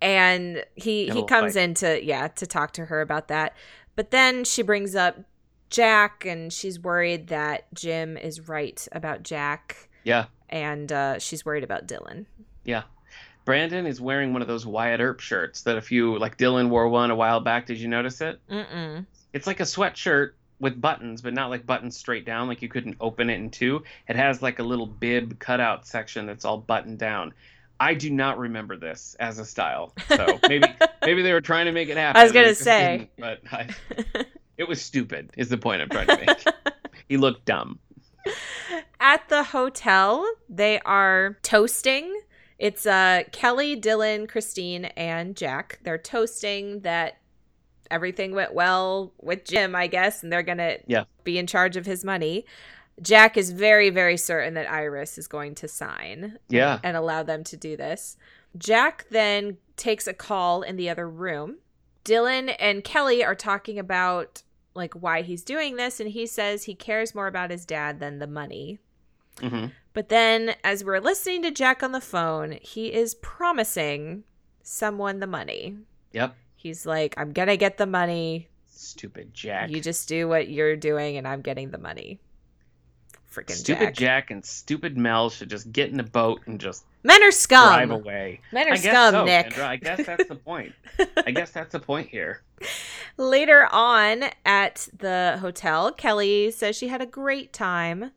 [0.00, 1.62] And he he comes fight.
[1.62, 3.56] in to yeah, to talk to her about that.
[3.96, 5.18] But then she brings up
[5.68, 10.26] Jack and she's worried that Jim is right about Jack Yeah.
[10.48, 12.26] and uh, she's worried about Dylan.
[12.64, 12.82] Yeah.
[13.44, 16.88] Brandon is wearing one of those Wyatt Earp shirts that a few like Dylan wore
[16.88, 17.66] one a while back.
[17.66, 18.38] Did you notice it?
[18.50, 19.06] Mm-mm.
[19.32, 22.48] It's like a sweatshirt with buttons, but not like buttons straight down.
[22.48, 23.82] Like you couldn't open it in two.
[24.08, 27.34] It has like a little bib cutout section that's all buttoned down.
[27.80, 29.92] I do not remember this as a style.
[30.08, 30.68] So maybe
[31.04, 32.20] maybe they were trying to make it happen.
[32.20, 33.10] I was gonna say.
[33.18, 33.68] but I,
[34.56, 35.30] it was stupid.
[35.36, 36.44] Is the point I'm trying to make.
[37.08, 37.80] he looked dumb.
[39.00, 42.20] At the hotel, they are toasting.
[42.56, 45.80] It's uh Kelly, Dylan, Christine, and Jack.
[45.82, 47.16] They're toasting that
[47.92, 51.04] everything went well with Jim, I guess, and they're gonna Yeah.
[51.24, 52.44] be in charge of his money.
[53.00, 56.78] Jack is very, very certain that Iris is going to sign Yeah.
[56.82, 58.16] and allow them to do this.
[58.56, 61.58] Jack then takes a call in the other room.
[62.04, 64.42] Dylan and Kelly are talking about
[64.74, 68.18] like why he's doing this and he says he cares more about his dad than
[68.18, 68.78] the money.
[69.40, 74.24] hmm But then as we're listening to Jack on the phone, he is promising
[74.62, 75.76] someone the money.
[76.12, 76.34] Yep.
[76.62, 78.48] He's like, "I'm to get the money.
[78.68, 79.70] Stupid Jack.
[79.70, 82.20] You just do what you're doing and I'm getting the money."
[83.32, 83.94] Freaking stupid Jack.
[83.94, 84.30] Jack.
[84.30, 87.66] and stupid Mel should just get in a boat and just Men are scum.
[87.72, 88.40] drive away.
[88.52, 89.50] Men are I scum, so, Nick.
[89.50, 89.64] Kendra.
[89.64, 90.74] I guess that's the point.
[91.26, 92.42] I guess that's the point here.
[93.16, 98.12] Later on at the hotel, Kelly says she had a great time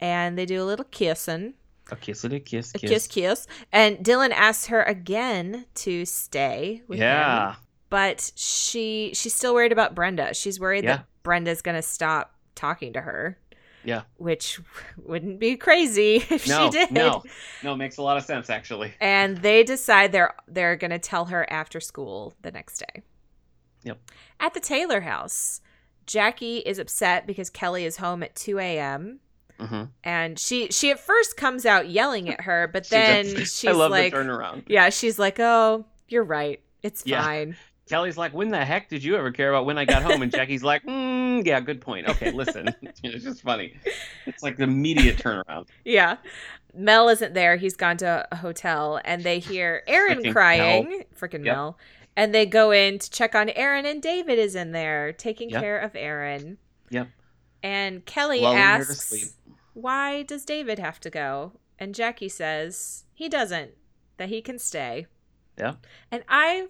[0.00, 1.54] and they do a little kissing.
[1.90, 2.90] A kiss a kiss, A kiss.
[2.90, 3.46] kiss kiss.
[3.72, 7.56] And Dylan asks her again to stay with him.
[7.90, 10.34] But she she's still worried about Brenda.
[10.34, 10.96] She's worried Yeah.
[10.98, 13.38] that Brenda's gonna stop talking to her.
[13.84, 14.02] Yeah.
[14.16, 14.60] Which
[14.98, 16.90] wouldn't be crazy if No, she did.
[16.90, 17.22] no,
[17.62, 18.92] no, it makes a lot of sense actually.
[19.00, 23.02] And they decide they're they're gonna tell her after school the next day.
[23.84, 23.98] Yep.
[24.40, 25.60] At the Taylor house,
[26.06, 29.20] Jackie is upset because Kelly is home at 2 a.m.
[29.58, 33.72] hmm and she she at first comes out yelling at her, but then she's I
[33.72, 34.64] love like, the turnaround.
[34.66, 37.22] yeah, she's like, oh, you're right, it's Yeah.
[37.22, 37.56] fine.
[37.88, 40.22] Kelly's like, when the heck did you ever care about when I got home?
[40.22, 42.08] And Jackie's like, mm, yeah, good point.
[42.08, 42.68] Okay, listen.
[43.02, 43.74] it's just funny.
[44.26, 45.68] It's like the immediate turnaround.
[45.84, 46.16] Yeah.
[46.74, 47.56] Mel isn't there.
[47.56, 51.04] He's gone to a hotel and they hear Aaron Frickin' crying.
[51.18, 51.54] Freaking Yep.
[51.56, 51.78] Mel.
[52.16, 55.62] And they go in to check on Aaron and David is in there taking Yep.
[55.62, 56.58] care of Aaron.
[56.90, 57.08] Yep.
[57.62, 59.34] And Kelly Lulling asks.
[59.74, 61.52] Why does David have to go?
[61.78, 63.72] And Jackie says he doesn't,
[64.16, 65.06] that he can stay.
[65.56, 65.74] Yeah.
[66.10, 66.68] And I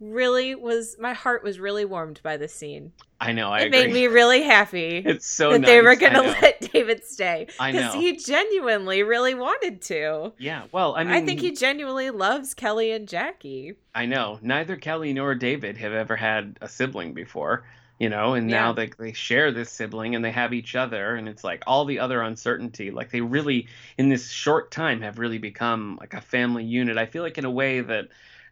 [0.00, 2.92] really was, my heart was really warmed by this scene.
[3.20, 3.50] I know.
[3.50, 3.82] I it agree.
[3.84, 5.68] made me really happy it's so that nice.
[5.68, 7.48] they were going to let David stay.
[7.58, 10.32] I Because he genuinely really wanted to.
[10.38, 10.64] Yeah.
[10.70, 13.74] Well, I mean, I think he genuinely loves Kelly and Jackie.
[13.94, 14.38] I know.
[14.40, 17.64] Neither Kelly nor David have ever had a sibling before,
[17.98, 18.72] you know, and now Yeah.
[18.74, 21.98] they they share this sibling and they have each other and it's like all the
[21.98, 22.92] other uncertainty.
[22.92, 26.96] Like they really in this short time have really become like a family unit.
[26.96, 28.06] I feel like in a way that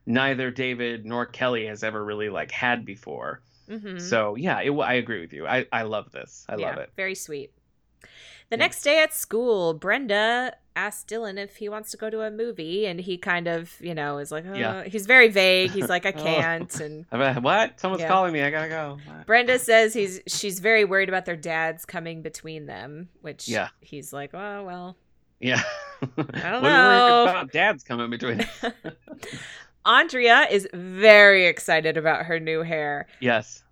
[0.06, 3.42] neither David nor Kelly has ever really like had before.
[3.68, 5.46] hmm So, yeah, it, I agree with you.
[5.46, 6.44] I I love this.
[6.48, 6.90] I love it.
[6.96, 7.52] Very sweet.
[8.48, 8.56] The Yeah.
[8.58, 12.86] next day at school, Brenda asks Dylan if he wants to go to a movie,
[12.86, 14.84] and he kind of, you know, is like, uh, Yeah.
[14.84, 15.70] he's very vague.
[15.72, 16.22] He's like, I Oh.
[16.22, 16.80] can't.
[16.80, 17.06] And
[17.42, 17.80] What?
[17.80, 18.08] Someone's Yeah.
[18.08, 18.42] calling me.
[18.42, 18.98] I gotta go.
[19.26, 23.70] Brenda says he's she's very worried about their dads coming between them, which Yeah.
[23.80, 24.96] he's like, oh well.
[25.40, 25.62] Yeah.
[26.02, 27.22] I don't What do you know.
[27.24, 28.46] About dad's coming between.
[29.86, 33.06] Andrea is very excited about her new hair.
[33.20, 33.62] yes.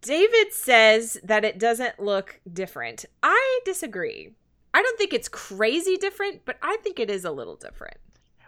[0.00, 3.04] David says that it doesn't look different.
[3.22, 4.30] I disagree.
[4.72, 7.98] I don't think it's crazy different, but I think it is a little different.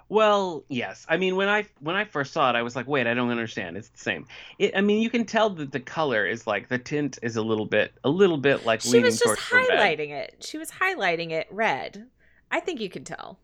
[0.08, 1.04] Well, yes.
[1.10, 3.28] I mean, when I when I first saw it, I was like, "Wait, I don't
[3.30, 3.76] understand.
[3.76, 4.26] It's the same."
[4.58, 7.42] It, I mean, you can tell that the color is like the tint is a
[7.42, 9.68] little bit, a little bit like She was just towards the red.
[9.68, 10.36] highlighting it.
[10.46, 12.06] She was highlighting it red.
[12.50, 13.38] I think you can tell.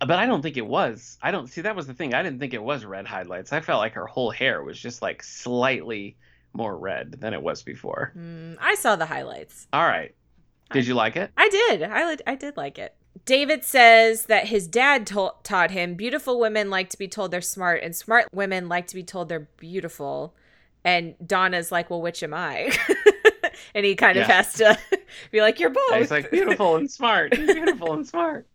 [0.00, 1.18] But I don't think it was.
[1.22, 2.14] I don't see that was the thing.
[2.14, 3.52] I didn't think it was red highlights.
[3.52, 6.16] I felt like her whole hair was just like slightly
[6.52, 8.10] more red than it was before.
[8.14, 9.66] Hmm, I saw the highlights.
[9.72, 10.14] All right.
[10.72, 11.30] Did you like it?
[11.36, 11.82] I did.
[11.84, 12.94] I li- I did like it.
[13.24, 17.40] David says that his dad to- taught him beautiful women like to be told they're
[17.40, 20.34] smart, and smart women like to be told they're beautiful.
[20.84, 22.76] And Donna's like, "Well, which am I?"
[23.74, 24.78] and he kind of has to
[25.30, 27.30] be like, "You're both." Yeah, He's like beautiful and smart.
[27.36, 28.46] Beautiful and smart.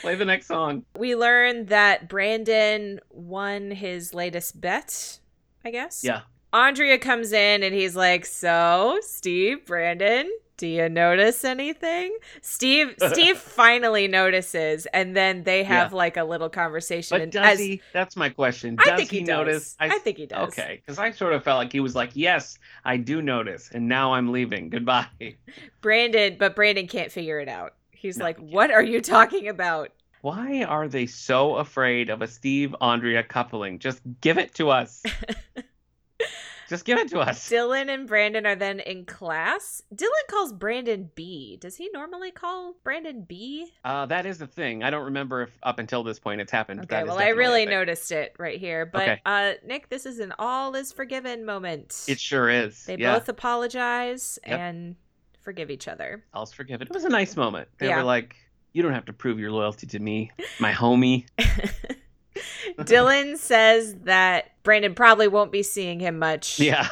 [0.00, 0.84] Play the next song.
[0.98, 5.18] we learn that Brandon won his latest bet.
[5.64, 6.02] I guess.
[6.04, 6.22] Yeah.
[6.52, 13.36] Andrea comes in and he's like, "So, Steve, Brandon, do you notice anything?" Steve Steve
[13.38, 17.80] finally notices and then they have like a little conversation But and does as- he?
[17.92, 18.76] That's my question.
[18.80, 19.28] I Does think he, he, does.
[19.28, 19.76] notice?
[19.78, 20.48] I, think he does.
[20.48, 23.86] Okay, because I sort of felt like he was like, "Yes, I do notice, and
[23.86, 24.70] now I'm leaving.
[24.70, 25.06] Goodbye."
[25.82, 27.74] Brandon, but Brandon can't figure it out.
[28.00, 29.90] He's No, like, "What are you talking about?"
[30.22, 33.78] Why are they so afraid of a Steve Andrea coupling?
[33.78, 35.02] Just give it to us.
[36.68, 37.48] Just give it to us.
[37.50, 39.82] Dylan and Brandon are then in class.
[39.92, 41.58] Dylan calls Brandon B.
[41.60, 43.66] Does he normally call Brandon B?
[43.84, 44.84] Uh, that is the thing.
[44.84, 46.82] I don't remember if up until this point it's happened.
[46.84, 48.86] Okay, well, I really noticed it right here.
[48.86, 49.20] But Okay.
[49.26, 52.04] uh Nick, this is an all is forgiven moment.
[52.06, 52.84] It sure is.
[52.84, 54.60] they yeah, both apologize Yep.
[54.60, 54.96] and
[55.42, 56.24] forgive each other.
[56.34, 56.88] I'll forgive it.
[56.88, 57.68] It was a nice moment.
[57.78, 57.96] They Yeah.
[57.96, 58.36] were like,
[58.72, 61.26] "You don't have to prove your loyalty to me, my homie."
[62.78, 66.88] Dylan says that Brandon probably won't be seeing him much Yeah.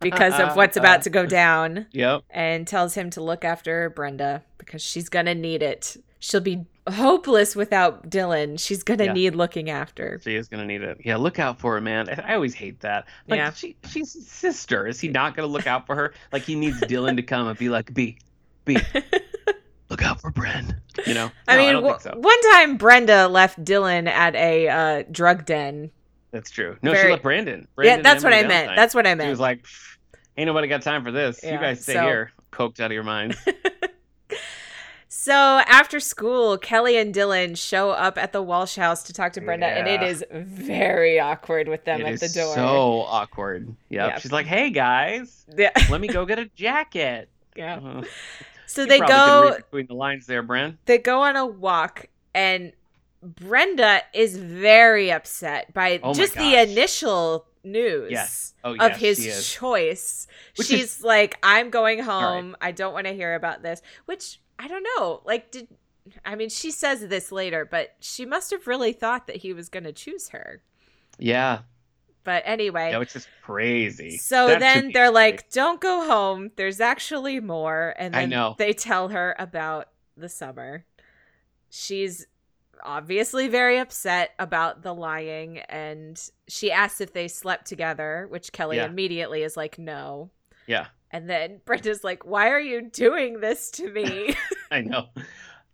[0.00, 2.22] because of what's about to go down Yep.
[2.30, 5.96] and tells him to look after Brenda because she's going to need it.
[6.18, 8.58] She'll be hopeless without Dylan.
[8.58, 9.12] She's going to Yeah.
[9.12, 10.20] need looking after.
[10.24, 10.98] She is gonna need it.
[11.04, 12.08] Yeah, look out for her, man.
[12.24, 13.06] I always hate that.
[13.28, 13.52] Like, Yeah.
[13.52, 14.86] she, she's his sister.
[14.86, 16.14] Is he not gonna look out for her?
[16.32, 18.18] Like he needs Dylan to come and be like, "B,
[18.64, 18.78] B,
[19.90, 20.74] look out for Bren."
[21.06, 21.30] You know?
[21.48, 22.14] I No, mean, w- so.
[22.16, 25.90] one time Brenda left Dylan at a uh, drug den.
[26.32, 26.76] That's true.
[26.82, 27.68] No, very- she left Brandon.
[27.80, 28.72] yeah, that's what I meant.
[28.74, 29.30] That's what I She meant.
[29.30, 29.64] was like,
[30.36, 31.40] "Ain't nobody got time for this.
[31.42, 33.36] Yeah, you guys stay so- here, coked out of your minds."
[35.14, 39.42] So after school, Kelly and Dylan show up at the Walsh house to talk to
[39.42, 42.54] Brenda, and it is very awkward with them It at the door.
[42.54, 43.68] so awkward.
[43.90, 44.08] Yep.
[44.10, 44.18] Yeah.
[44.20, 45.70] She's like, "Hey guys, Yeah.
[45.90, 47.76] let me go get a jacket." yeah.
[47.76, 48.04] Uh,
[48.66, 50.78] So you they go between the lines there, Bren.
[50.86, 52.72] they go on a walk and
[53.22, 58.54] Brenda is very upset by Oh just the initial news Yes.
[58.64, 60.26] Oh, of his choice.
[60.56, 62.06] Which She's is- like, I'm going right.
[62.08, 62.56] home.
[62.62, 63.82] I don't want to hear about this.
[64.06, 65.22] Which I don't know.
[65.24, 65.68] Like, did
[66.24, 69.68] I mean she says this later, but she must have really thought that he was
[69.68, 70.62] gonna choose her.
[71.18, 71.60] Yeah.
[72.24, 72.90] But anyway.
[72.92, 74.16] Yeah, which is crazy.
[74.18, 75.14] So That then they're crazy.
[75.14, 76.50] like, "Don't go home.
[76.54, 78.54] There's actually more." And I know.
[78.58, 80.84] they tell her about the summer.
[81.70, 82.26] She's
[82.84, 88.76] obviously very upset about the lying and she asks if they slept together, which Kelly
[88.78, 88.86] Yeah.
[88.86, 90.30] immediately is like, no.
[90.66, 94.34] Yeah, And then Brenda's like, why are you doing this to me?
[94.70, 95.08] I know.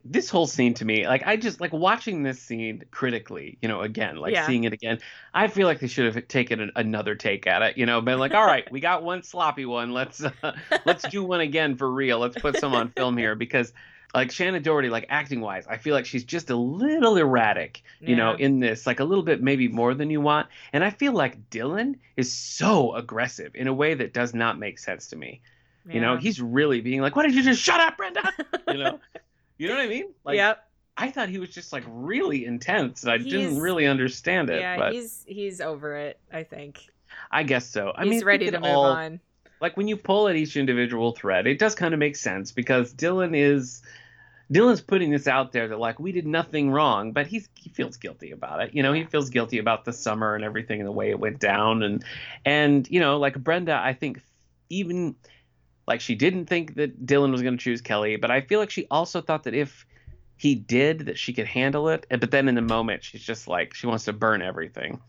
[0.05, 3.82] This whole scene to me, like I just like watching this scene critically, you know,
[3.82, 4.47] again, like Yeah.
[4.47, 5.01] seeing it again.
[5.34, 8.18] I feel like they should have taken an, another take at it, you know, been
[8.18, 10.30] like, all right, we got one sloppy one, let's uh,
[10.86, 12.20] let's do one again for real.
[12.20, 13.72] Let's put some on film here because
[14.15, 18.17] like Shannen Doherty, like acting wise, I feel like she's just a little erratic, you
[18.17, 20.49] know, in this, like a little bit maybe more than you want.
[20.73, 24.79] And I feel like Dylan is so aggressive in a way that does not make
[24.79, 25.41] sense to me.
[25.91, 28.31] You know, he's really being like, "Why did you just shut up, Brenda?"
[28.69, 29.01] You know,
[29.57, 30.13] you know what I mean?
[30.23, 30.69] Like, yep.
[30.99, 33.05] I thought he was just like really intense.
[33.05, 36.83] and I He's- didn't really understand it, Yeah, but he's he's over it, I think.
[37.31, 37.93] I guess so.
[37.97, 39.21] I he's mean, ready to move all- on.
[39.61, 42.95] Like when you pull at each individual thread, it does kind of make sense because
[42.95, 43.83] Dylan is
[44.53, 47.97] Dylan's putting this out there that like we did nothing wrong, but he's he feels
[47.97, 48.75] guilty about it.
[48.75, 51.39] You know, he feels guilty about the summer and everything and the way it went
[51.39, 52.05] down and
[52.45, 54.23] and you know, like Brenda, I think
[54.71, 55.17] even
[55.87, 58.71] like she didn't think that Dylan was going to choose Kelly, but I feel like
[58.71, 59.87] she also thought that if
[60.37, 62.07] he did that she could handle it.
[62.09, 65.01] But then in the moment she's just like she wants to burn everything.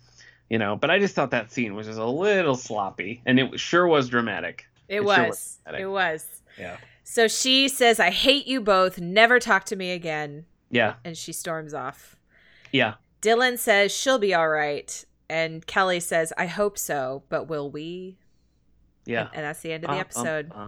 [0.50, 3.60] You know, but I just thought that scene was just a little sloppy and it
[3.60, 4.66] sure was dramatic.
[4.88, 5.16] It, It was.
[5.16, 5.82] sure was pathetic.
[5.82, 6.41] it was.
[6.58, 6.78] Yeah.
[7.04, 9.00] So she says, I hate you both.
[9.00, 10.45] Never talk to me again.
[10.72, 10.95] Yeah.
[11.06, 12.16] And she storms off.
[12.72, 12.95] Yeah.
[13.22, 15.06] Dylan says she'll be all right.
[15.30, 18.18] And Kelly says, I hope so, but will we?
[19.06, 19.28] Yeah.
[19.28, 20.52] And, and that's the end of the Uh, um, episode.
[20.56, 20.68] uh,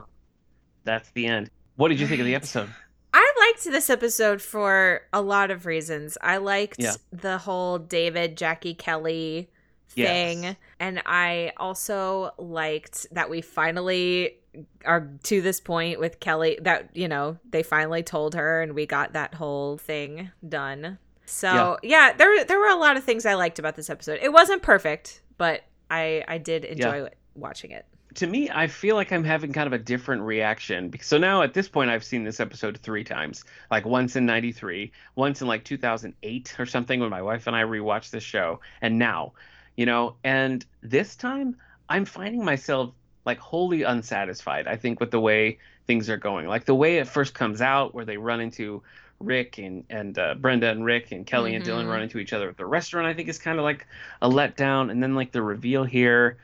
[0.83, 1.49] that's the end.
[1.75, 2.69] What did you think of the episode?
[3.13, 6.17] I liked this episode for a lot of reasons.
[6.21, 6.93] I liked Yeah.
[7.11, 9.49] the whole David, Jackie Kelly
[9.91, 10.43] thing.
[10.43, 10.55] Yes.
[10.79, 14.37] And I also liked that we finally
[14.85, 18.85] are to this point with Kelly that, you know, they finally told her and we
[18.85, 20.97] got that whole thing done.
[21.25, 24.19] So yeah, there there were a lot of things I liked about this episode.
[24.21, 27.85] It wasn't perfect, but I I did enjoy it, watching it.
[28.15, 30.91] to me, I feel like I'm having kind of a different reaction.
[31.01, 33.45] So now at this point, I've seen this episode three times.
[33.69, 37.63] Like once in '93, once in like 2008 or something when my wife and I
[37.63, 39.33] rewatched this show, and now,
[39.75, 40.15] you know.
[40.23, 41.55] And this time,
[41.89, 42.93] I'm finding myself
[43.25, 44.67] like wholly unsatisfied.
[44.67, 47.93] I think with the way things are going, like the way it first comes out,
[47.93, 48.83] where they run into
[49.19, 51.89] Rick and and uh, Brenda and Rick and Kelly and Dylan Mhm.
[51.91, 53.07] run into each other at the restaurant.
[53.07, 53.85] I think is kind of like
[54.21, 56.37] a letdown, and then like the reveal here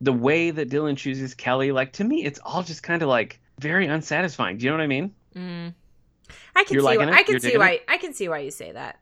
[0.00, 3.40] the way that Dylan chooses Kelly, like to me, it's all just kind of like
[3.58, 4.56] very unsatisfying.
[4.58, 5.12] Do you know what I mean?
[5.34, 5.74] Mm.
[6.54, 7.08] I can You're see why, it?
[7.08, 9.00] I can You're see why I can see why you say that.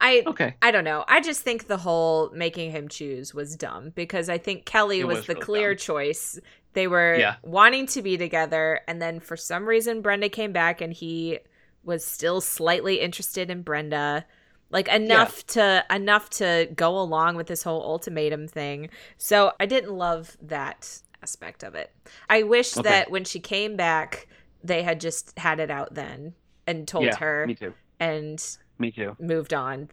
[0.00, 0.54] I Okay.
[0.62, 1.04] I don't know.
[1.08, 5.18] I just think the whole making him choose was dumb because I think Kelly was,
[5.18, 5.78] was the really clear dumb.
[5.78, 6.38] choice.
[6.74, 7.36] They were Yeah.
[7.42, 11.40] wanting to be together and then for some reason Brenda came back and he
[11.82, 14.24] was still slightly interested in Brenda.
[14.70, 18.90] Like enough to enough to go along with this whole ultimatum thing.
[19.16, 21.90] So I didn't love that aspect of it.
[22.28, 22.88] I wish Okay.
[22.88, 24.28] that when she came back
[24.62, 26.34] they had just had it out then
[26.66, 27.72] and told yeah, her me too.
[27.98, 29.16] and Me too.
[29.18, 29.88] moved on.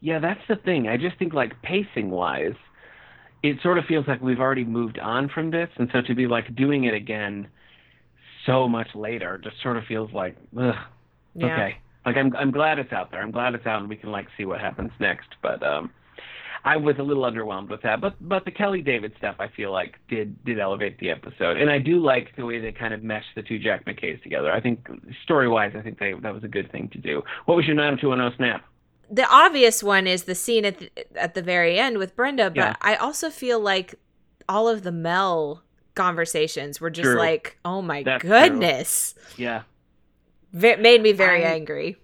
[0.00, 0.88] Yeah, that's the thing.
[0.88, 2.54] I just think like pacing wise,
[3.42, 6.26] it sort of feels like we've already moved on from this, and so to be
[6.26, 7.48] like doing it again
[8.46, 10.74] so much later just sort of feels like ugh,
[11.34, 11.46] Yeah.
[11.46, 11.76] okay.
[12.04, 13.20] Like I'm I'm glad it's out there.
[13.22, 15.28] I'm glad it's out and we can like see what happens next.
[15.42, 15.90] But um
[16.64, 18.00] I was a little underwhelmed with that.
[18.00, 21.56] But but the Kelly David stuff I feel like did did elevate the episode.
[21.56, 24.52] And I do like the way they kind of meshed the two Jack McKays together.
[24.52, 24.86] I think
[25.24, 27.22] story wise I think they that was a good thing to do.
[27.46, 28.64] What was your 90210 snap?
[29.10, 30.90] the obvious one is the scene at the,
[31.20, 32.76] at the very end with Brenda, but Yeah.
[32.80, 33.94] I also feel like
[34.48, 35.62] all of the Mel
[35.94, 37.18] conversations were just True.
[37.18, 38.30] like, oh my That's true.
[38.30, 39.62] goodness, Yeah.
[40.54, 41.96] v- made me very I- angry.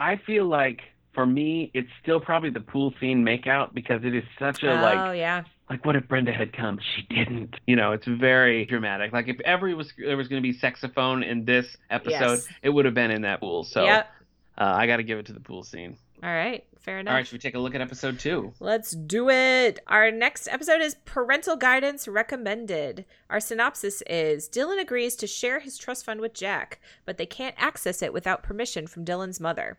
[0.00, 0.80] I feel like
[1.14, 4.82] for me it's still probably the pool scene makeout because it is such a oh
[4.82, 6.78] like yeah, like what if Brenda had come?
[6.94, 7.56] She didn't.
[7.66, 9.12] You know, it's very dramatic.
[9.12, 12.48] Like if ever was there was going to be saxophone in this episode, Yes.
[12.62, 13.64] it would have been in that pool.
[13.64, 14.10] So yep.
[14.58, 15.96] uh, I got to give it to the pool scene.
[16.24, 17.12] All right, fair enough.
[17.12, 18.54] All right, should we take a look at episode two?
[18.58, 19.80] Let's do it.
[19.86, 23.04] Our next episode is Parental Guidance Recommended.
[23.28, 27.54] Our synopsis is Dylan agrees to share his trust fund with Jack, but they can't
[27.58, 29.76] access it without permission from Dylan's mother.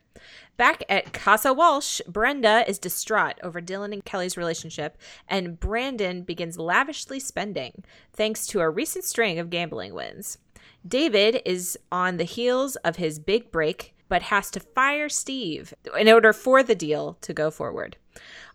[0.56, 6.60] Back at Casa Walsh, Brenda is distraught over Dylan and Kelly's relationship, and Brandon begins
[6.60, 7.84] lavishly spending,
[8.14, 10.38] thanks to a recent string of gambling wins.
[10.88, 16.10] David is on the heels of his big break, but has to fire Steve in
[16.10, 17.98] order for the deal to go forward.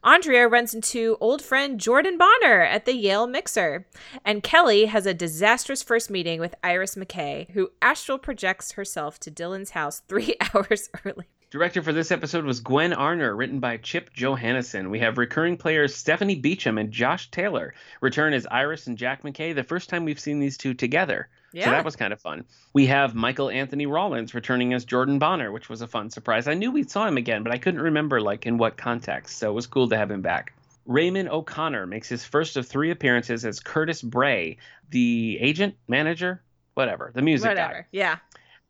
[0.03, 3.86] Andrea runs into old friend Jordan Bonner at the Yale Mixer,
[4.24, 9.30] and Kelly has a disastrous first meeting with Iris McKay, who astral projects herself to
[9.30, 11.26] Dylan's house three hours early.
[11.51, 14.88] Director for this episode was Gwen Arner, written by Chip Johannessen.
[14.88, 19.55] We have recurring players Stephanie Beacham and Josh Taylor return as Iris and Jack McKay,
[19.55, 21.28] the first time we've seen these two together.
[21.53, 21.66] Yeah.
[21.66, 22.44] So that was kind of fun.
[22.72, 26.46] We have Michael Anthony Rollins returning as Jordan Bonner, which was a fun surprise.
[26.48, 29.51] I knew we saw him again, but I couldn't remember like in what context, so
[29.51, 30.53] it was cool to have him back.
[30.86, 34.59] Raymond O'Connor makes his first of three appearances as Curtis Bray,
[34.90, 36.42] the agent, manager,
[36.74, 37.62] whatever, the music guy.
[37.62, 37.86] Whatever.
[37.92, 38.16] Yeah.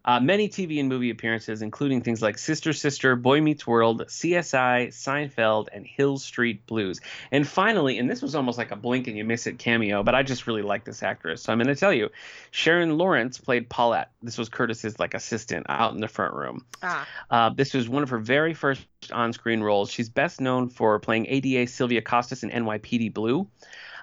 [0.04, 4.88] Uh, many TV and movie appearances, including things like Sister Sister, Boy Meets World, CSI,
[4.88, 7.00] Seinfeld, and Hill Street Blues.
[7.30, 10.14] And finally, and this was almost like a blink and you miss it cameo, but
[10.14, 11.42] I just really like this actress.
[11.42, 12.08] So I'm going to tell you
[12.50, 14.10] Sharon Lawrence played Paulette.
[14.22, 16.64] This was Curtis's like assistant out in the front room.
[16.82, 17.06] Ah.
[17.30, 19.90] Uh, this was one of her very first on screen roles.
[19.90, 23.48] She's best known for playing ADA Sylvia Costas in NYPD Blue.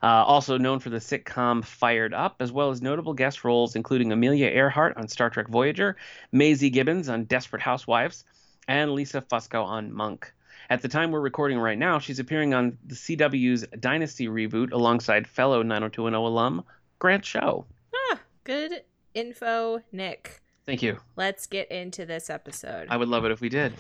[0.04, 4.12] Uh, also known for the sitcom Fired Up, as well as notable guest roles including
[4.12, 5.98] Amelia Earhart on Star Trek Voyager,
[6.32, 8.24] Maisie Gibbons on Desperate Housewives,
[8.68, 10.34] and Lisa Fusco on Monk.
[10.70, 15.28] At the time we're recording right now, she's appearing on the CW's Dynasty reboot alongside
[15.28, 16.64] fellow 90210 alum
[17.00, 17.66] Grant Show.
[17.96, 18.84] Ah, good
[19.14, 20.42] info, Nick.
[20.66, 21.00] Thank you.
[21.16, 22.88] Let's get into this episode.
[22.90, 23.74] I would love it if we did.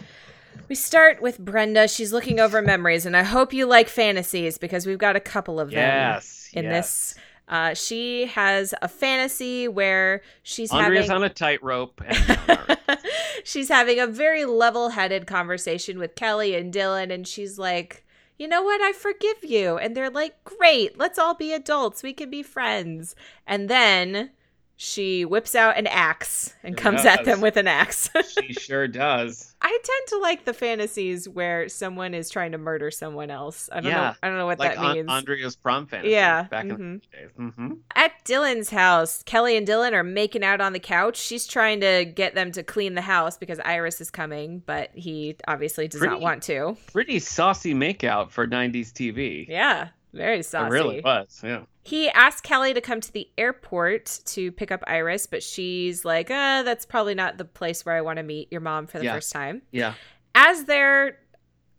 [0.69, 1.87] We start with Brenda.
[1.87, 5.59] She's looking over memories, and I hope you like fantasies because we've got a couple
[5.59, 6.49] of them Yes.
[6.53, 7.13] in yes.
[7.13, 7.23] this.
[7.47, 12.01] Uh, she has a fantasy where she's Andrea's having on a tightrope.
[12.05, 12.77] And
[13.45, 18.03] she's having a very level-headed conversation with Kelly and Dylan, and she's like,
[18.37, 18.81] "You know what?
[18.81, 22.03] I forgive you." And they're like, "Great, let's all be adults.
[22.03, 24.31] We can be friends." And then
[24.79, 28.11] she whips out an axe and She comes at them with an axe.
[28.39, 29.55] she sure does.
[29.59, 33.69] I tend to like the fantasies where someone is trying to murder someone else.
[33.71, 34.13] I don't know.
[34.21, 35.09] I don't know what Like that An- means.
[35.09, 36.11] Andrea's prom fantasy.
[36.11, 37.01] Yeah, Back in mhm.
[37.01, 37.29] the days.
[37.57, 41.17] hmm At Dylan's house, Kelly and Dylan are making out on the couch.
[41.17, 45.37] She's trying to get them to clean the house because Iris is coming, but he
[45.47, 46.77] obviously does not want to.
[46.93, 49.47] Pretty saucy makeout for 90s TV.
[49.49, 50.67] Yeah, very saucy.
[50.67, 51.41] It really was.
[51.43, 51.63] Yeah.
[51.87, 56.29] He asked Kelly to come to the airport to pick up Iris, but she's like,
[56.29, 59.05] uh, that's probably not the place where I want to meet your mom for the
[59.05, 59.13] Yeah.
[59.13, 59.61] first time.
[59.71, 59.93] Yeah.
[60.35, 61.17] As they're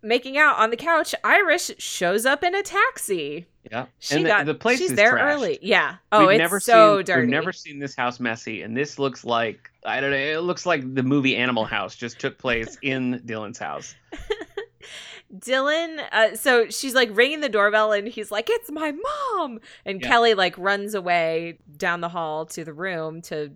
[0.01, 3.45] making out on the couch, Iris shows up in a taxi.
[3.71, 3.85] Yeah.
[3.99, 5.35] She and the, got the place she's is there trashed.
[5.35, 5.59] early.
[5.61, 5.97] Yeah.
[6.11, 7.21] Oh, we've it's never so seen, dirty.
[7.23, 10.17] We've never seen this house messy, and this looks like I don't know.
[10.17, 13.95] It looks like the movie Animal House just took place in Dylan's house.
[15.35, 20.01] Dylan, uh, so she's like ringing the doorbell, and he's like, "It's my mom!" And
[20.01, 20.09] Yeah.
[20.09, 23.53] Kelly like runs away down the hall to the room to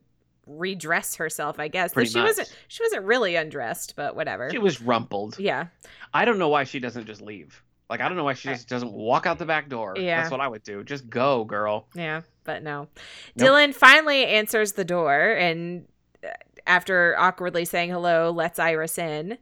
[0.46, 1.58] redress herself.
[1.58, 2.28] I guess, Pretty she much.
[2.28, 2.56] wasn't.
[2.68, 4.50] She wasn't really undressed, but whatever.
[4.50, 5.38] She was rumpled.
[5.38, 5.66] yeah,
[6.12, 7.62] I don't know why she doesn't just leave.
[7.88, 9.94] Like I don't know why she just doesn't walk out the back door.
[9.96, 10.20] Yeah.
[10.20, 10.82] That's what I would do.
[10.84, 11.86] Just go, girl.
[11.94, 12.88] yeah, but no.
[13.36, 13.48] Nope.
[13.48, 15.86] Dylan finally answers the door, and
[16.24, 16.28] uh,
[16.66, 19.38] after awkwardly saying hello, lets Iris in,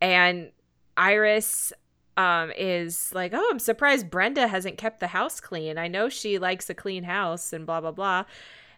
[0.00, 0.50] and
[0.96, 1.72] Iris
[2.16, 6.38] um is like oh i'm surprised brenda hasn't kept the house clean i know she
[6.38, 8.24] likes a clean house and blah blah blah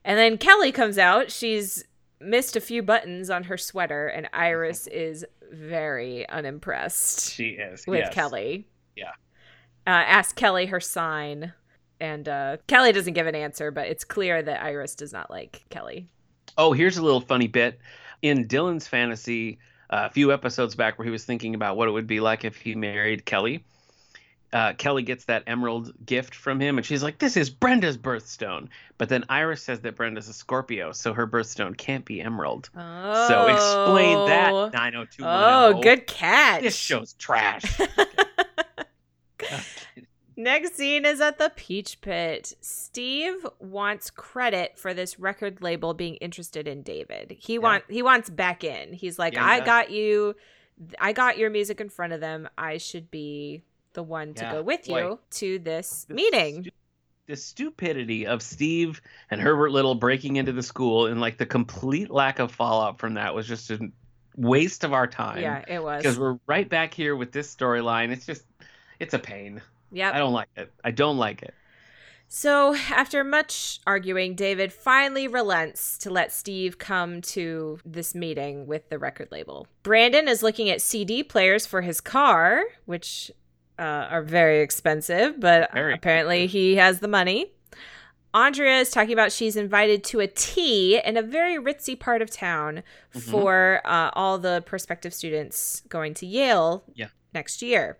[0.04, 1.82] and then kelly comes out she's
[2.20, 8.00] missed a few buttons on her sweater and iris is very unimpressed She is with
[8.00, 8.14] yes.
[8.14, 9.12] kelly Yeah.
[9.86, 11.54] uh ask kelly her sign
[12.00, 15.64] and uh kelly doesn't give an answer but it's clear that iris does not like
[15.70, 16.06] kelly
[16.58, 17.78] Oh, here's a little funny bit.
[18.20, 19.58] In Dylan's fantasy,
[19.92, 22.56] a few episodes back, where he was thinking about what it would be like if
[22.56, 23.64] he married Kelly,
[24.52, 28.68] uh, Kelly gets that emerald gift from him, and she's like, "This is Brenda's birthstone."
[28.98, 32.68] But then Iris says that Brenda's a Scorpio, so her birthstone can't be emerald.
[32.76, 34.50] oh So explain that.
[34.72, 35.26] 90210.
[35.26, 37.64] oh good catch This show's trash.
[40.36, 42.54] Next scene is at the Peach Pit.
[42.60, 47.36] Steve wants credit for this record label being interested in David.
[47.38, 48.92] He want he wants back in.
[48.92, 49.66] He's like, Yeah, I does.
[49.66, 50.34] got you,
[51.00, 52.48] I got your music in front of them.
[52.56, 53.62] I should be
[53.92, 56.62] the one to Yeah, go with you to this The meeting.
[56.62, 56.70] stu-
[57.26, 62.10] the stupidity of Steve and Herbert Little breaking into the school and like the complete
[62.10, 63.78] lack of fallout from that was just a
[64.36, 65.40] waste of our time.
[65.40, 66.02] yeah, it was.
[66.02, 68.10] Because we're right back here with this storyline.
[68.10, 68.42] It's just,
[68.98, 69.60] it's a pain.
[69.94, 70.72] I don't like it.
[70.84, 71.54] I don't like it.
[72.28, 78.88] So, after much arguing, David finally relents to let Steve come to this meeting with
[78.88, 79.66] the record label.
[79.82, 83.30] Brandon is looking at CD players for his car, which
[83.78, 87.52] uh, are very expensive, but Very apparently he has the money.
[88.34, 92.30] Andrea is talking about she's invited to a tea in a very ritzy part of
[92.30, 92.82] town
[93.14, 93.30] Mhm.
[93.30, 97.08] for uh, all the prospective students going to Yale Yeah.
[97.34, 97.98] next year.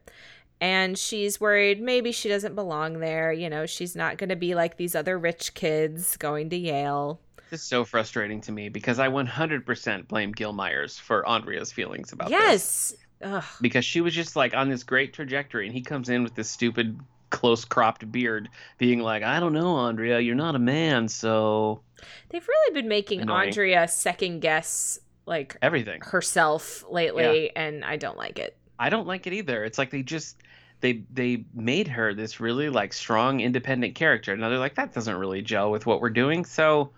[0.63, 3.33] And she's worried maybe she doesn't belong there.
[3.33, 7.21] You know, she's not going to be like these other rich kids going to Yale.
[7.51, 12.13] This is so frustrating to me because I 100% blame Gil Meyers for Andrea's feelings
[12.13, 12.95] about this.
[13.21, 13.45] yes.
[13.61, 16.49] Because she was just like on this great trajectory, and he comes in with this
[16.49, 16.99] stupid,
[17.31, 18.49] close cropped beard,
[18.79, 21.83] being like, I don't know, Andrea, you're not a man, so
[22.29, 23.49] They've really been making Annoying.
[23.49, 26.01] Andrea second guess like everything.
[26.03, 28.57] herself lately, and I don't like it.
[28.79, 29.65] I don't like it either.
[29.65, 30.37] It's like they just
[30.83, 34.37] they they made her this really like strong independent character.
[34.37, 36.45] Now they're like that doesn't really gel with what we're doing.
[36.45, 36.91] So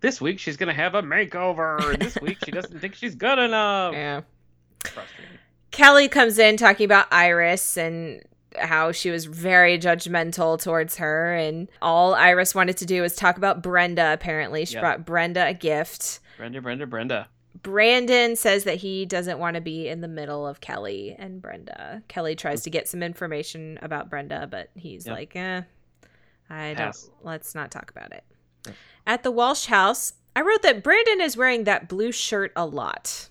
[0.00, 1.92] this week she's gonna have a makeover.
[1.92, 3.92] And this week she doesn't think she's good enough.
[4.04, 4.22] Yeah.
[4.84, 5.38] Frustrating.
[5.70, 8.22] Kelly comes in talking about Iris and
[8.56, 13.36] how she was very judgmental towards her, and all Iris wanted to do was talk
[13.36, 14.12] about Brenda.
[14.12, 14.80] Apparently, she Yeah.
[14.80, 16.20] brought Brenda a gift.
[16.36, 17.28] Brenda, Brenda, Brenda.
[17.62, 22.02] Brandon says that he doesn't want to be in the middle of Kelly and Brenda.
[22.08, 25.16] Kelly tries to get some information about Brenda, but he's Yep.
[25.16, 25.62] like, eh,
[26.50, 27.04] I Pass.
[27.04, 28.24] don't, let's not talk about it.
[28.66, 28.74] Yep.
[29.06, 33.28] At the Walsh house, I wrote that Brandon is wearing that blue shirt a lot.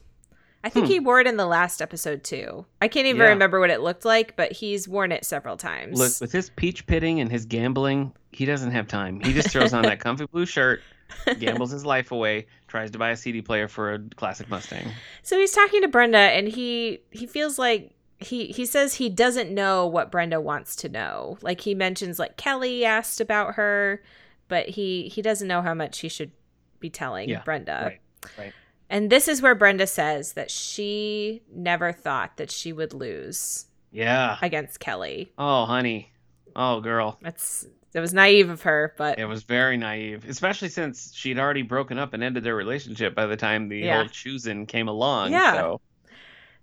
[0.63, 0.91] I think Hmm.
[0.93, 2.65] he wore it in the last episode too.
[2.81, 3.27] I can't even Yeah.
[3.29, 5.99] remember what it looked like, but he's worn it several times.
[5.99, 9.19] Look, with his peach pitting and his gambling, he doesn't have time.
[9.19, 10.79] He just throws on that comfy blue shirt,
[11.39, 14.87] gambles his life away, tries to buy a CD player for a classic Mustang.
[15.21, 19.51] So he's talking to Brenda and he he feels like he he says he doesn't
[19.51, 21.37] know what Brenda wants to know.
[21.41, 24.01] Like he mentions like Kelly asked about her,
[24.47, 26.31] but he he doesn't know how much he should
[26.79, 27.81] be telling Yeah, Brenda.
[27.83, 28.53] right, right.
[28.89, 34.37] And this is where Brenda says that she never thought that she would lose Yeah.
[34.41, 35.31] against Kelly.
[35.37, 36.11] Oh, honey.
[36.55, 37.19] Oh, girl.
[37.21, 41.61] That's it was naive of her, but It was very naive, especially since she'd already
[41.61, 43.97] broken up and ended their relationship by the time the Yeah.
[43.97, 45.31] whole choosing came along.
[45.31, 45.51] Yeah.
[45.51, 45.81] So,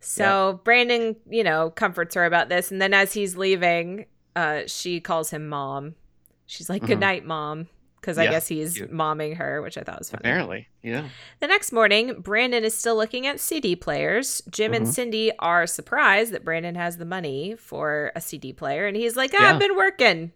[0.00, 5.00] So Brandon, you know, comforts her about this, and then as he's leaving, uh, she
[5.00, 5.94] calls him mom.
[6.46, 7.00] She's like, "Good Mhm.
[7.00, 7.68] night, mom,"
[8.00, 8.92] because I guess he's cute.
[8.92, 10.20] momming her, which I thought was funny.
[10.22, 11.08] apparently, yeah.
[11.40, 14.42] The next morning, Brandon is still looking at CD players.
[14.50, 14.92] Jim and Mhm.
[14.92, 19.32] Cindy are surprised that Brandon has the money for a CD player, and he's like,
[19.34, 19.52] "Ah, Yeah.
[19.54, 20.32] "I've been working.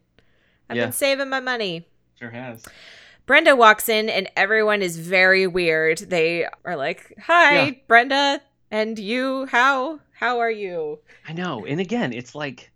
[0.68, 0.84] I've Yeah.
[0.84, 1.88] been saving my money."
[2.18, 2.64] Sure has.
[3.26, 5.98] Brenda walks in and everyone is very weird.
[5.98, 7.70] They are like, "Hi, Yeah.
[7.88, 9.46] Brenda, and you?
[9.46, 11.64] How how are you?" I know.
[11.64, 12.70] And again, it's like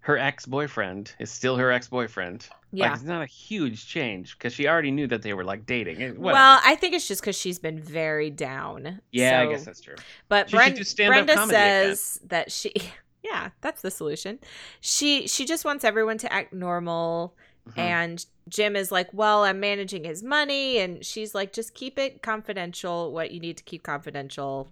[0.00, 2.48] her ex boyfriend is still her ex boyfriend.
[2.72, 2.86] Yeah.
[2.86, 6.00] Like, it's not a huge change because she already knew that they were like dating.
[6.00, 6.18] It-.
[6.18, 9.00] Well, I think it's just because she's been very down.
[9.12, 9.96] yeah, I guess that's true.
[10.28, 11.96] But Bren- Brenda comedy again.
[11.96, 12.72] says that she,
[13.24, 14.38] yeah, that's the solution.
[14.80, 17.34] She she just wants everyone to act normal,
[17.68, 17.78] Mhm.
[17.78, 22.22] and Jim is like, "Well, I'm managing his money," and she's like, "Just keep it
[22.22, 23.12] confidential.
[23.12, 24.68] What you need to keep confidential,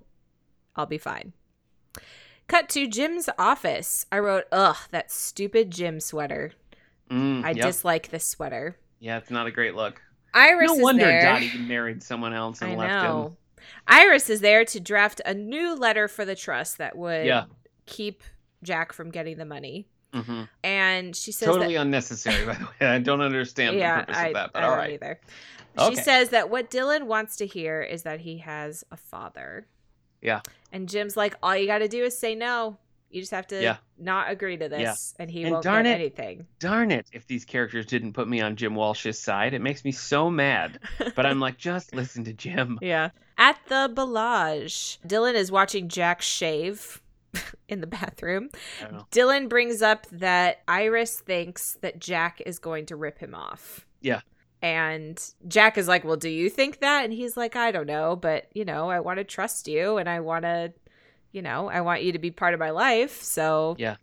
[0.76, 1.32] I'll be fine."
[2.48, 4.06] Cut to Jim's office.
[4.10, 6.52] I wrote, "Ugh, that stupid Jim sweater.
[7.10, 7.66] Mm, I yep.
[7.66, 10.00] dislike this sweater." Yeah, it's not a great look.
[10.34, 11.22] Iris no is wonder there.
[11.22, 13.36] Dottie married someone else and I left know.
[13.86, 17.44] Iris is there to draft a new letter for the trust that would Yeah.
[17.86, 18.22] keep
[18.62, 19.86] Jack from getting the money.
[20.12, 20.22] him.
[20.24, 22.86] hmm And she says Totally that unnecessary, by the way.
[22.88, 24.92] I don't understand yeah, the purpose I, of that, but I all don't right.
[24.94, 25.20] either.
[25.78, 25.94] Okay.
[25.94, 29.66] She says that what Dylan wants to hear is that he has a father.
[30.22, 30.40] Yeah.
[30.72, 32.78] And Jim's like, all you got to do is say no.
[33.10, 33.78] You just have to Yeah.
[33.98, 36.46] not agree to this, and he And won't darn get it, anything.
[36.58, 39.92] Darn it, if these characters didn't put me on Jim Walsh's side, it makes me
[39.92, 40.78] so mad.
[41.16, 42.78] But I'm like, just listen to Jim.
[42.82, 43.10] Yeah.
[43.38, 47.00] At the Bel Age, Dylan is watching Jack shave
[47.68, 48.50] in the bathroom.
[48.80, 49.06] I don't know.
[49.10, 53.86] Dylan brings up that Iris thinks that Jack is going to rip him off.
[54.02, 54.20] Yeah.
[54.62, 57.04] And Jack is like, Well, do you think that?
[57.04, 60.08] And he's like, I don't know, but, you know, I want to trust you and
[60.08, 60.72] I want to,
[61.32, 63.22] you know, I want you to be part of my life.
[63.22, 63.96] So, Yeah.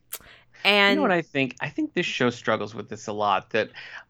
[0.64, 1.56] And you know what I think?
[1.60, 3.51] I think this show struggles with this a lot.
[3.51, 3.70] That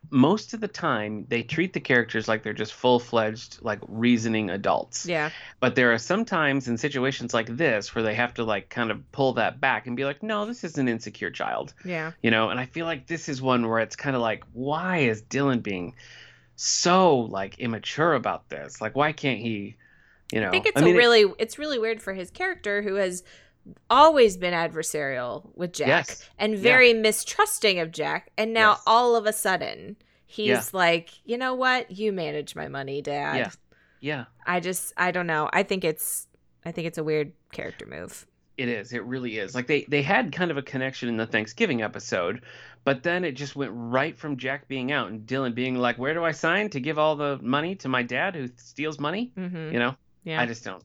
[0.10, 4.50] most of the time they treat the characters like they're just full fledged, like reasoning
[4.52, 5.06] adults.
[5.06, 5.32] yeah.
[5.60, 9.12] But there are sometimes in situations like this where they have to like kind of
[9.12, 11.74] pull that back and be like, no, this is an insecure child.
[11.84, 12.12] Yeah.
[12.22, 15.00] you know and i feel like this is one where it's kind of like why
[15.00, 15.93] is dylan being
[16.56, 19.76] so like immature about this like why can't he
[20.32, 22.82] you know I think it's mean, a it- really it's really weird for his character
[22.82, 23.24] who has
[23.89, 26.30] always been adversarial with Jack Yes.
[26.38, 26.60] and Yeah.
[26.60, 28.82] very mistrusting of Jack and now Yes.
[28.88, 29.97] all of a sudden
[30.28, 30.64] he's Yeah.
[30.72, 31.89] like, "You know what?
[31.91, 33.51] You manage my money, dad." Yeah.
[33.99, 35.49] yeah I just I don't know.
[35.51, 36.28] I think it's
[36.64, 38.26] I think it's a weird character move.
[38.58, 41.26] it is it really is like they they had kind of a connection in the
[41.28, 42.41] thanksgiving episode
[42.86, 46.14] but then it just went right from jack being out and dylan being like where
[46.14, 49.74] do i sign to give all the money to my dad who steals money Mhm.
[49.74, 50.42] you know Yeah.
[50.42, 50.82] I just don't.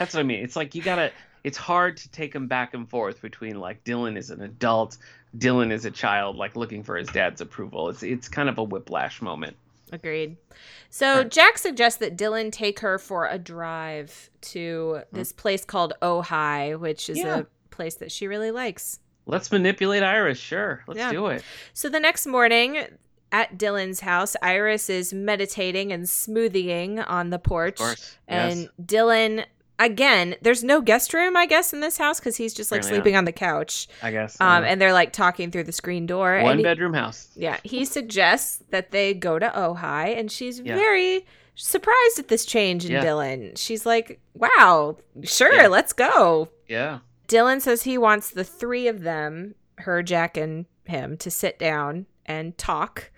[0.00, 0.42] That's what I mean.
[0.42, 1.12] It's like you gotta.
[1.44, 4.98] It's hard to take them back and forth between like Dylan is an adult,
[5.38, 7.88] Dylan is a child, like looking for his dad's approval.
[7.88, 9.56] It's it's kind of a whiplash moment.
[9.92, 10.36] Agreed.
[10.88, 11.30] So Right.
[11.30, 17.08] Jack suggests that Dylan take her for a drive to this place called Ojai, which
[17.08, 17.38] is Yeah.
[17.40, 18.98] a place that she really likes.
[19.26, 20.38] Let's manipulate Iris.
[20.38, 20.82] Sure.
[20.86, 21.12] Let's Yeah.
[21.12, 21.44] do it.
[21.72, 22.84] So the next morning
[23.32, 27.80] at Dylan's house, Iris is meditating and smoothieing on the porch.
[28.26, 28.68] And yes.
[28.82, 29.44] Dylan,
[29.78, 32.98] again, there's no guest room, I guess, in this house because he's just like Apparently
[32.98, 33.02] not.
[33.04, 33.86] sleeping on the couch.
[34.02, 34.36] I guess.
[34.40, 36.40] Um, and they're like talking through the screen door.
[36.42, 37.28] one he- bedroom house.
[37.36, 40.74] yeah, he suggests that they go to Ojai, and she's Yeah.
[40.74, 43.00] very surprised at this change in.
[43.02, 43.56] Dylan.
[43.56, 46.48] She's like, wow, sure, let's go.
[46.68, 46.98] Yeah.
[47.30, 52.06] Dylan says he wants the three of them, her, Jack, and him, to sit down
[52.26, 53.10] and talk.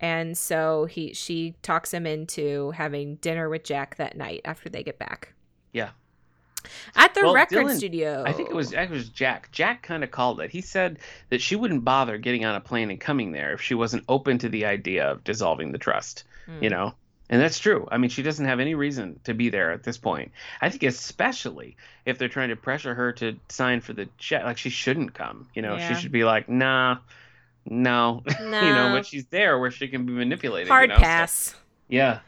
[0.00, 4.82] And so he she talks him into having dinner with Jack that night after they
[4.82, 5.34] get back.
[5.72, 5.90] Yeah.
[6.96, 8.24] At the Well, record Dylan- studio.
[8.26, 9.50] I think it was it was Jack.
[9.52, 10.50] Jack kind of called it.
[10.50, 10.98] He said
[11.28, 14.38] that she wouldn't bother getting on a plane and coming there if she wasn't open
[14.38, 16.24] to the idea of dissolving the trust.
[16.46, 16.62] Hmm.
[16.64, 16.94] You know,
[17.30, 17.88] and that's true.
[17.90, 20.32] I mean, she doesn't have any reason to be there at this point.
[20.60, 24.58] I think especially if they're trying to pressure her to sign for the jet, like
[24.58, 25.48] she shouldn't come.
[25.54, 25.88] You know, Yeah.
[25.88, 26.98] she should be like, nah,
[27.64, 28.22] no.
[28.40, 30.68] you know, but she's there where she can be manipulated.
[30.68, 31.54] you Hard know, so- pass.
[31.88, 32.20] yeah.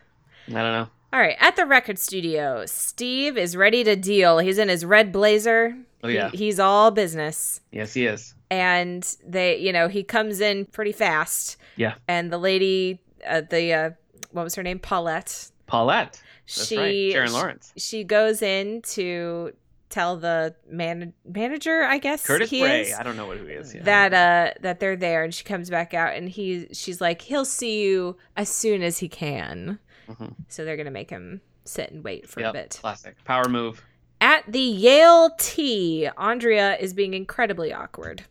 [0.49, 0.89] I don't know.
[1.13, 4.39] All right, at the record studio, Steve is ready to deal.
[4.39, 5.77] He's in his red blazer.
[6.03, 6.31] Oh, He- yeah.
[6.33, 7.61] he's all business.
[7.71, 8.35] Yes, he is.
[8.51, 11.57] And they, you know, he comes in pretty fast.
[11.77, 11.95] Yeah.
[12.09, 13.91] And the lady, uh, the, uh,
[14.33, 14.79] what was her name?
[14.79, 15.51] Paulette.
[15.67, 16.21] Paulette.
[16.47, 17.13] That's she, right.
[17.13, 17.73] Sharon Lawrence.
[17.77, 19.53] She goes in to
[19.89, 22.27] tell the man- manager, I guess.
[22.27, 22.83] Curtis he Bray.
[22.83, 23.75] is, I don't know what who he is.
[23.75, 23.83] Yeah.
[23.83, 27.45] that uh that they're there and she comes back out and he she's like he'll
[27.45, 29.79] see you as soon as he can
[30.09, 30.35] Mhm.
[30.49, 33.15] so they're gonna make him sit and wait for a bit Classic.
[33.25, 33.83] Power move.
[34.21, 38.25] at the yale tea andrea is being incredibly awkward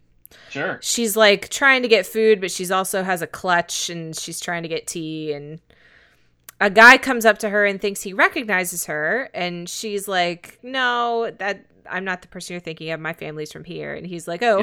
[0.49, 0.79] Sure.
[0.81, 4.63] she's like trying to get food but she's also has a clutch and she's trying
[4.63, 5.61] to get tea and
[6.61, 11.29] a guy comes up to her and thinks he recognizes her and she's like no
[11.39, 14.41] that i'm not the person you're thinking of my family's from here and he's like
[14.43, 14.61] oh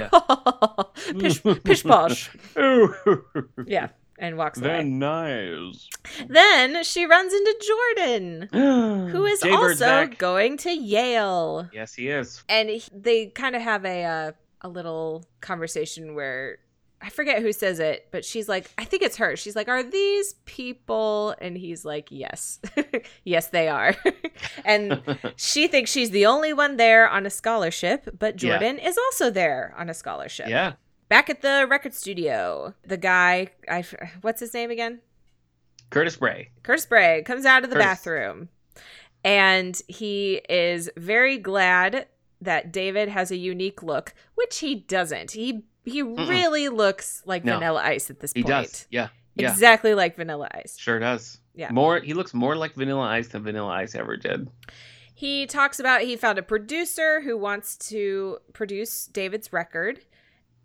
[1.18, 2.30] pish, pish posh
[3.66, 3.88] yeah
[4.20, 5.88] and walks They're away nice.
[6.28, 8.49] then she runs into jordan
[9.12, 10.18] who is Jaybird's also back.
[10.18, 12.42] going to yale Yes, he is.
[12.49, 14.32] and he- they kind of have a uh,
[14.62, 16.59] a little conversation where
[17.01, 19.36] I forget who says it, but she's like, I think it's her.
[19.36, 22.59] She's like, "Are these people?" And he's like, "Yes,
[23.24, 23.94] yes, they are."
[24.64, 25.01] and
[25.36, 28.59] she thinks she's the only one there on a scholarship, but Yeah.
[28.59, 30.49] Jordan is also there on a scholarship.
[30.49, 30.72] yeah.
[31.09, 33.84] Back at the record studio, the guy, I
[34.20, 35.01] what's his name again?
[35.90, 36.51] Curtis Bray.
[36.64, 37.86] Curtis Bray comes out of the Curtis.
[37.88, 38.49] bathroom
[39.24, 42.07] and he is very glad
[42.40, 45.32] that David has a unique look, which he doesn't.
[45.32, 47.55] He he really looks like No.
[47.55, 48.55] Vanilla Ice at this He point.
[48.55, 48.86] He does.
[48.91, 49.09] Yeah.
[49.34, 49.51] Yeah.
[49.51, 50.76] Exactly like Vanilla Ice.
[50.78, 51.39] Sure does.
[51.55, 51.70] Yeah.
[51.72, 51.99] More.
[52.01, 54.49] He looks more like Vanilla Ice than Vanilla Ice ever did.
[55.14, 60.01] He talks about he found a producer who wants to produce David's record.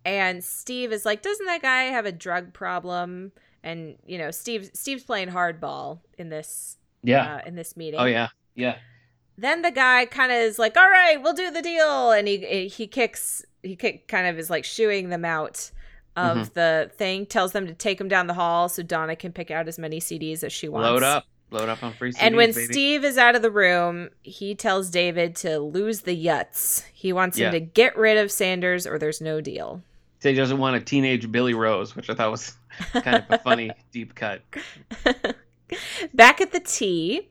[0.04, 3.32] And Steve is like, doesn't that guy have a drug problem?
[3.62, 7.36] And you know, Steve Steve's playing hardball in this Yeah.
[7.36, 7.98] uh, in this meeting.
[8.00, 8.28] oh yeah.
[8.54, 8.76] Yeah.
[9.38, 12.68] then the guy kind of is like, "All right, we'll do the deal," and he
[12.68, 15.70] he kicks he kind of is like shooing them out
[16.16, 16.52] of Mm-hmm.
[16.54, 19.66] the thing, tells them to take him down the hall so Donna can pick out
[19.66, 20.84] as many CDs as she wants.
[20.88, 21.26] Load up.
[21.50, 22.72] Load up on free CDs, And when baby.
[22.72, 26.84] Steve is out of the room, he tells David to lose the yuts.
[26.92, 27.46] He wants Yeah.
[27.48, 29.82] him to get rid of Sanders or there's no deal.
[30.20, 32.54] Said he doesn't want a teenage Billy Rose, which I thought was
[32.92, 34.40] kind of a funny deep cut.
[36.14, 37.28] Back at the tea,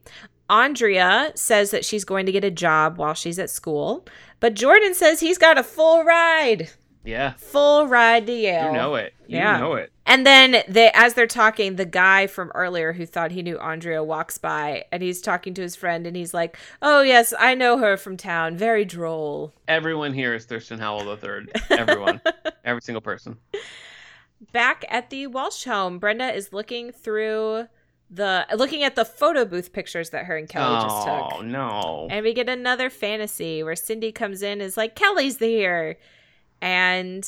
[0.54, 4.06] Andrea says that she's going to get a job while she's at school,
[4.40, 6.70] but Jordan says he's got a full ride.
[7.04, 7.34] Yeah.
[7.34, 8.68] Full ride to Yale.
[8.68, 9.14] You know it.
[9.28, 9.58] You Yeah.
[9.60, 9.92] know it.
[10.06, 14.04] And then they as they're talking, the guy from earlier who thought he knew Andrea
[14.04, 17.78] walks by and he's talking to his friend and he's like, Oh yes, I know
[17.80, 18.56] her from town.
[18.56, 19.54] Very droll.
[19.68, 21.52] Everyone here is Thurston Howell the third.
[21.72, 22.22] Everyone.
[22.64, 23.38] Every single person.
[24.52, 27.68] Back at the Walsh home, Brenda is looking through
[28.14, 31.40] the looking at the photo booth pictures that her and Kelly just oh, took.
[31.40, 32.08] oh no.
[32.12, 35.98] And we get another fantasy where Cindy comes in is like, Kelly's here.
[36.62, 37.28] And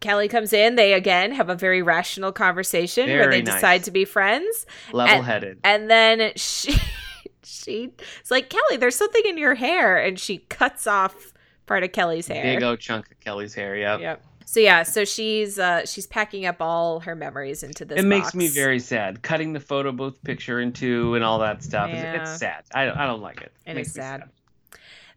[0.00, 0.76] Kelly comes in.
[0.76, 3.54] They again have a very rational conversation where they nice.
[3.54, 4.66] decide to be friends.
[4.92, 5.58] Level headed.
[5.62, 6.76] And then she
[7.44, 9.96] she it's like, Kelly, there's something in your hair.
[9.98, 11.34] And she cuts off
[11.66, 12.42] part of Kelly's hair.
[12.42, 13.76] Big old chunk of Kelly's hair.
[13.76, 14.00] Yep.
[14.00, 14.24] Yep.
[14.48, 17.98] So yeah, so she's uh she's packing up all her memories into this.
[17.98, 18.34] It makes box.
[18.36, 19.20] me very sad.
[19.22, 21.90] Cutting the photo booth picture in two and all that stuff.
[21.90, 22.22] Yeah.
[22.22, 22.62] It's sad.
[22.72, 23.52] I, I don't like it.
[23.66, 24.22] It makes is me sad.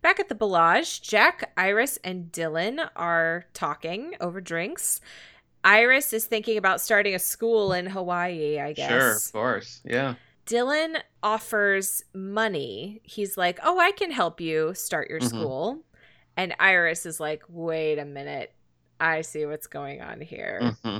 [0.01, 4.99] Back at the Bel Age, Jack, Iris, and Dylan are talking over drinks.
[5.63, 8.89] Iris is thinking about starting a school in Hawaii, I guess.
[8.89, 9.81] Sure, of course.
[9.85, 10.15] Yeah.
[10.47, 13.01] Dylan offers money.
[13.03, 15.27] He's like, "Oh, I can help you start your Mhm.
[15.27, 15.83] school."
[16.35, 18.53] And Iris is like, "Wait a minute.
[18.99, 20.75] I see what's going on here.
[20.83, 20.97] hmm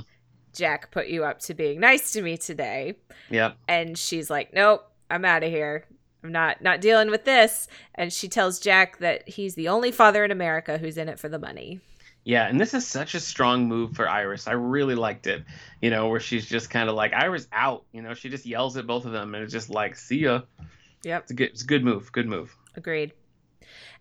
[0.52, 2.96] Jack put you up to being nice to me today."
[3.30, 3.56] Yep.
[3.68, 5.84] And she's like, "Nope, I'm out of here.
[6.24, 10.24] I'm not not dealing with this." And she tells Jack that he's the only father
[10.24, 11.80] in America who's in it for the money.
[12.24, 14.46] Yeah, and this is such a strong move for Iris.
[14.46, 15.42] I really liked it.
[15.80, 17.84] You know, where she's just kind of like Iris out.
[17.92, 20.42] You know, she just yells at both of them, and it's just like, "See ya."
[21.02, 21.22] Yep.
[21.22, 21.48] It's a good.
[21.50, 22.12] It's a good move.
[22.12, 22.56] Good move.
[22.74, 23.12] Agreed.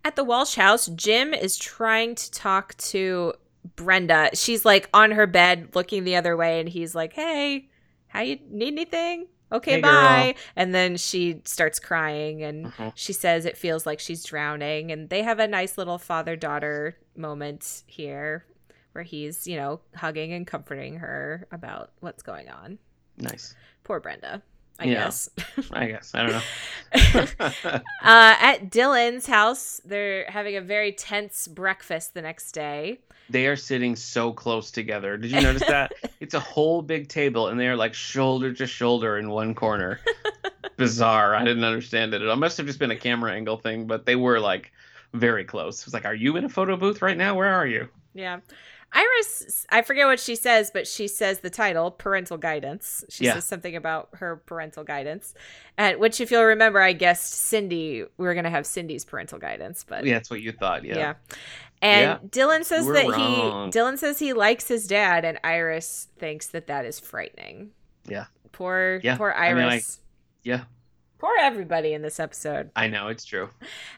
[0.03, 3.33] At the Walsh house, Jim is trying to talk to
[3.75, 4.29] Brenda.
[4.33, 7.69] She's like on her bed looking the other way and he's like, "Hey,
[8.07, 9.91] how you need anything?" Okay, Hey, girl.
[9.91, 10.35] bye.
[10.55, 12.91] And then she starts crying and Mhm.
[12.95, 17.81] she says it feels like she's drowning and they have a nice little father-daughter moment
[17.87, 18.45] here
[18.91, 22.77] where he's, you know, hugging and comforting her about what's going on.
[23.17, 23.55] Nice.
[23.83, 24.43] Poor Brenda,
[24.79, 24.93] I Yeah.
[25.05, 25.29] guess.
[25.71, 26.11] I guess.
[26.15, 26.41] I don't know.
[27.65, 32.99] uh, at Dylan's house, they're having a very tense breakfast the next day.
[33.29, 35.17] they are sitting so close together.
[35.17, 35.91] Did you notice that?
[36.19, 39.99] it's a whole big table, and they are like shoulder to shoulder in one corner.
[40.77, 41.35] Bizarre.
[41.35, 42.21] I didn't understand it.
[42.21, 44.71] It must have just been a camera angle thing, but they were like
[45.13, 45.79] very close.
[45.81, 47.35] It was like, "Are you in a photo booth right now?
[47.35, 48.39] Where are you?" Yeah.
[48.91, 53.03] Iris, I forget what she says, but she says the title, parental guidance.
[53.09, 53.33] She Yeah.
[53.35, 55.33] says something about her parental guidance.
[55.77, 59.37] And which, if you'll remember, I guessed Cindy, we were going to have Cindy's parental
[59.37, 60.83] guidance, but Yeah, that's what you thought.
[60.85, 60.95] yeah.
[60.97, 61.13] Yeah.
[61.81, 62.01] And
[62.33, 62.45] Yeah.
[62.45, 63.71] Dylan says We're that wrong.
[63.71, 67.71] he, Dylan says he likes his dad, and Iris thinks that that is frightening.
[68.05, 68.25] Yeah.
[68.51, 69.17] Poor, Yeah.
[69.17, 69.55] poor I Iris.
[69.55, 69.81] mean, I-
[70.43, 70.63] yeah.
[71.19, 72.71] Poor everybody in this episode.
[72.77, 73.49] I know it's true.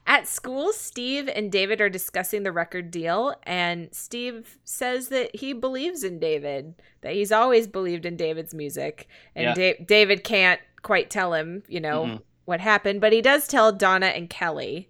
[0.08, 5.54] At school, Steve and David are discussing the record deal, and Steve says that he
[5.54, 9.54] believes in David, that he's always believed in David's music, and Yeah.
[9.54, 12.22] Da- David can't quite tell him, you know, Mhm.
[12.46, 14.90] what happened, but he does tell Donna and Kelly.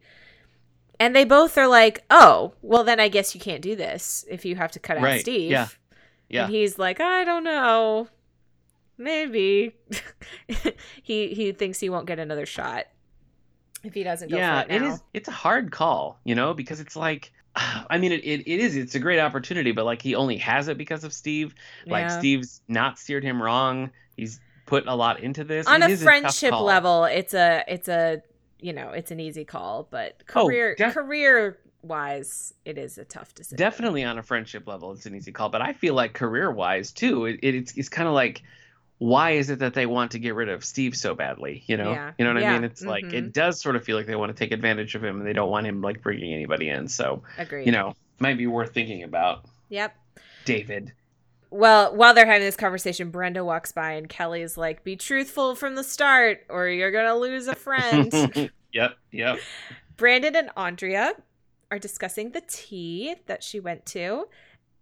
[1.02, 4.46] And they both are like, "Oh, well then I guess you can't do this if
[4.46, 5.68] you have to cut out Right, Steve." yeah,
[6.30, 6.46] Yeah.
[6.46, 8.08] And he's like, "I don't know.
[9.02, 9.76] Maybe."
[11.02, 12.86] he he thinks he won't get another shot
[13.84, 15.02] if he doesn't go yeah, for it it is.
[15.14, 18.76] It's a hard call, you know, because it's like, I mean, it, it, it is.
[18.76, 21.56] It's a great opportunity, but like he only has it because of Steve.
[21.88, 22.20] Like Yeah.
[22.20, 23.90] Steve's not steered him wrong.
[24.18, 25.68] He's put a lot into this.
[25.68, 26.64] on It a friendship call.
[26.64, 28.22] level it's a it's a
[28.60, 33.04] you know it's an easy call but Oh, career def- career wise it is a
[33.04, 35.50] tough decision Definitely on a friendship level, it's an easy call.
[35.50, 38.44] But I feel like career wise too, it, it's it's kind of like.
[39.04, 41.64] Why is it that they want to get rid of Steve so badly?
[41.66, 42.12] You know, Yeah.
[42.20, 42.52] you know what Yeah.
[42.52, 42.64] I mean.
[42.64, 43.14] It's like Mhm.
[43.14, 45.34] it does sort of feel like they want to take advantage of him, and they
[45.34, 46.88] don't want him like bringing anybody in.
[46.88, 49.46] So agreed you know, might be worth thinking about.
[49.70, 49.96] yep
[50.46, 50.92] David.
[51.50, 55.74] well while they're having this conversation brenda walks by and kelly's like be truthful from
[55.76, 58.12] the start or you're gonna lose a friend
[58.72, 59.40] yep, yep.
[59.98, 61.14] brandon and andrea
[61.72, 64.28] are discussing the tea that she went to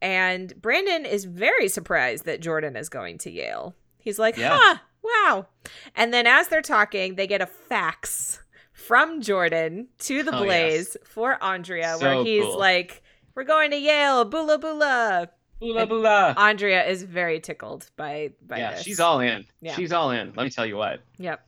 [0.02, 4.58] and brandon is very surprised that jordan is going to yale he's like Yeah.
[4.60, 5.48] huh wow
[5.96, 8.42] and then as they're talking they get a fax
[8.74, 12.58] from jordan to the Oh, blaze for andrea So where he's cool.
[12.60, 13.02] like
[13.36, 15.30] we're going to yale boola boola
[15.60, 16.34] Bula And- bula.
[16.38, 19.46] andrea is very tickled by by yeah, this she's all in.
[19.62, 19.76] Yeah.
[19.76, 20.32] She's all in.
[20.36, 21.02] Let me tell you what.
[21.18, 21.46] Yep.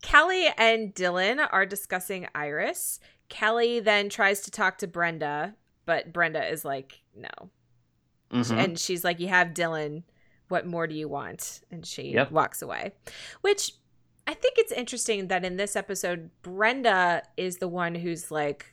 [0.00, 2.98] Kelly and Dylan are discussing Iris.
[3.28, 7.50] Kelly then tries to talk to Brenda, but Brenda is like, no.
[8.32, 8.56] Mhm.
[8.64, 10.02] And she's like, you have Dylan.
[10.52, 11.62] What more do you want?
[11.70, 12.30] And she Yep.
[12.30, 12.92] walks away.
[13.40, 13.72] Which
[14.26, 18.66] I think it's interesting that in this episode, Brenda is the one who's like,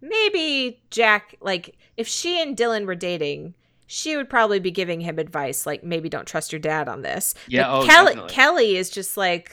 [0.00, 3.54] maybe Jack, like, if she and Dylan were dating,
[3.86, 7.34] she would probably be giving him advice, like, maybe don't trust your dad on this.
[7.46, 8.16] Yeah, oh, Kelly.
[8.28, 9.52] Kelly is just like,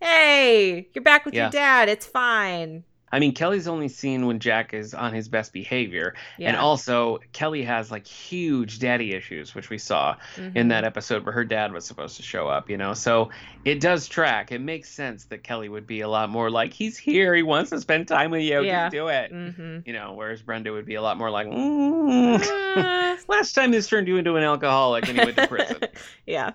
[0.00, 1.44] hey, you're back with Yeah.
[1.44, 1.88] your dad.
[1.88, 2.84] It's fine.
[3.16, 6.14] I mean, Kelly's only seen when Jack is on his best behavior.
[6.36, 6.48] Yeah.
[6.50, 10.68] And also, Kelly has like huge daddy issues, which we saw in Mhm.
[10.68, 12.92] that episode where her dad was supposed to show up, you know?
[12.92, 13.30] So
[13.64, 14.52] it does track.
[14.52, 17.34] It makes sense that Kelly would be a lot more like, he's here.
[17.34, 18.60] He wants to spend time with you.
[18.60, 18.84] Yeah.
[18.84, 19.32] Just do it.
[19.32, 19.86] Mhm.
[19.86, 22.38] You know, whereas Brenda would be a lot more like, mm,
[22.76, 25.78] Uh, last time this turned you into an alcoholic and he went to prison.
[26.26, 26.50] yeah.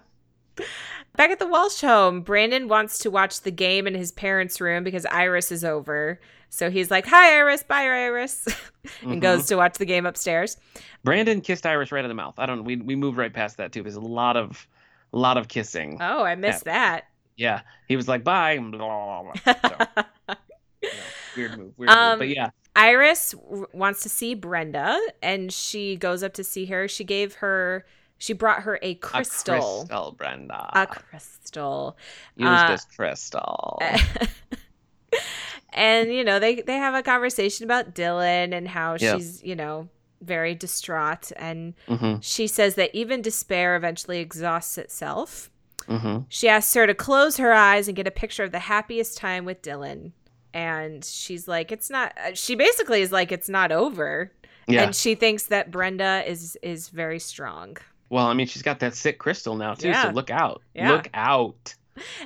[1.18, 4.84] Back at the Walsh home, Brandon wants to watch the game in his parents' room
[4.84, 6.20] because Iris is over.
[6.50, 7.64] So he's like, "Hi, Iris.
[7.64, 8.46] Bye, Iris,"
[9.02, 9.22] and Mhm.
[9.22, 10.58] goes to watch the game upstairs.
[11.04, 12.36] Brandon kissed Iris right in the mouth.
[12.38, 12.64] I don't know.
[12.64, 13.84] We, we moved right past that too.
[13.84, 14.68] There's a lot of
[15.14, 15.98] a lot of kissing.
[16.02, 17.06] Oh, I missed that.
[17.38, 17.62] Yeah.
[17.88, 18.58] He was like, bye.
[18.58, 19.86] Blah, blah, blah.
[19.96, 20.36] So,
[20.82, 20.94] you know,
[21.36, 21.74] weird move.
[21.78, 22.20] Weird Um, move.
[22.20, 22.50] But yeah.
[22.76, 26.88] Iris w- wants to see Brenda, and she goes up to see her.
[26.88, 27.86] She gave her
[28.22, 29.56] She brought her a crystal.
[29.56, 30.70] A crystal, Brenda.
[30.74, 31.98] A crystal.
[32.36, 33.82] Use uh, this crystal.
[35.74, 39.16] and you know they they have a conversation about Dylan and how Yeah.
[39.16, 39.90] she's you know
[40.22, 45.50] very distraught and hmm she says that even despair eventually exhausts itself.
[45.88, 49.18] hmm She asks her to close her eyes and get a picture of the happiest
[49.18, 50.12] time with Dylan.
[50.54, 54.32] And she's like, it's not, uh, she basically is like, it's not over.
[54.68, 54.84] Yeah.
[54.84, 57.78] And she thinks that Brenda is, is very strong.
[58.12, 59.88] Well, I mean, she's got that sick crystal now too.
[59.88, 60.04] Yeah.
[60.04, 60.62] So look out.
[60.76, 60.92] Yeah.
[60.92, 61.74] Look out.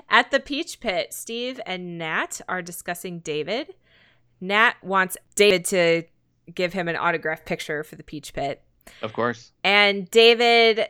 [0.10, 3.76] At the Peach Pit, Steve and Nat are discussing David.
[4.42, 6.04] Nat wants David to
[6.54, 8.64] give him an autograph picture for the Peach Pit.
[9.04, 9.52] Of course.
[9.64, 10.88] And David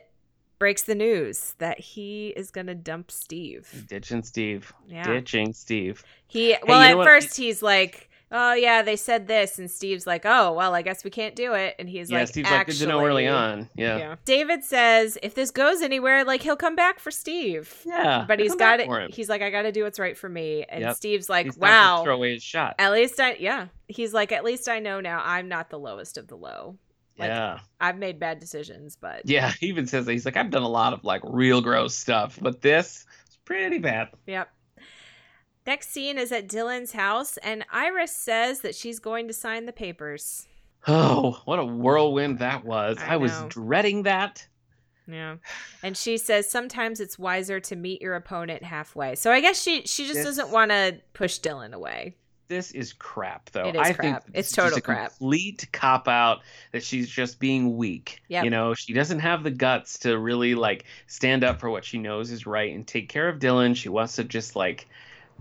[0.60, 3.86] breaks the news that he is going to dump Steve.
[3.90, 4.74] Ditching Steve.
[4.88, 5.04] Yeah.
[5.04, 6.04] Ditching Steve.
[6.28, 10.26] He well you at first he's like, "Oh yeah, they said this," and Steve's like,
[10.26, 12.58] "Oh well, I guess we can't do it." And he's like, yeah, like, Steve's Actually,
[12.58, 13.70] like, did you know early on?
[13.76, 13.98] Yeah.
[13.98, 14.16] Yeah.
[14.26, 17.74] David says if this goes anywhere, like he'll come back for Steve.
[17.86, 18.26] Yeah.
[18.28, 19.14] But he's got it.
[19.14, 20.66] He's like, I got to do what's right for me.
[20.68, 20.96] And Yep.
[20.96, 22.04] Steve's like, He's not gonna Wow.
[22.04, 22.76] Throw away his shot.
[22.78, 23.68] At least I, yeah.
[23.88, 26.78] He's like, at least I know now I'm not the lowest of the low.
[27.18, 27.60] Like, yeah.
[27.80, 29.54] I've made bad decisions, but Yeah.
[29.60, 32.38] He even says that he's like, I've done a lot of like real gross stuff,
[32.42, 34.10] but this is pretty bad.
[34.28, 34.50] Yep.
[35.68, 39.74] Next scene is at Dylan's house, and Iris says that she's going to sign the
[39.74, 40.48] papers.
[40.88, 42.98] Oh, what a whirlwind that was.
[43.00, 44.48] I I, was dreading that.
[45.08, 45.38] Yeah.
[45.82, 49.16] And she says sometimes it's wiser to meet your opponent halfway.
[49.16, 52.16] So I guess she she just This- doesn't want to push Dylan away.
[52.48, 53.70] This is crap, though.
[53.70, 54.26] It is I crap.
[54.26, 55.18] think It's total crap.
[55.18, 56.42] Complete cop out
[56.74, 58.22] that she's just being weak.
[58.28, 58.44] Yep.
[58.44, 61.98] You know, she doesn't have the guts to really like stand up for what she
[61.98, 63.76] knows is right and take care of Dylan.
[63.76, 64.88] She wants to just like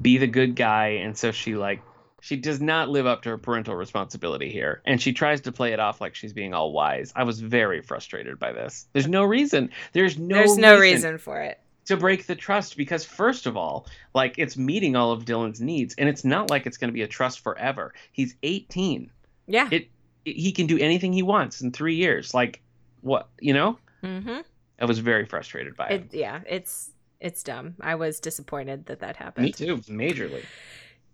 [0.01, 1.83] be the good guy, and so she like
[2.21, 5.73] she does not live up to her parental responsibility here, and she tries to play
[5.73, 7.13] it off like she's being all wise.
[7.15, 8.87] I was very frustrated by this.
[8.93, 9.71] There's no reason.
[9.93, 10.37] There's no.
[10.37, 11.61] There's no reason for it.
[11.87, 15.95] to break the trust because first of all like it's meeting all of dylan's needs
[15.99, 19.11] and it's not like it's going to be a trust forever he's 18
[19.47, 19.69] Yeah.
[19.71, 19.89] it,
[20.25, 22.63] it he can do anything he wants in three years like
[23.03, 24.39] what you know mm-hmm.
[24.81, 26.91] i was very frustrated by it, It, yeah, it's
[27.25, 27.75] it's dumb.
[27.81, 29.47] I was disappointed that that happened.
[29.47, 30.45] me too majorly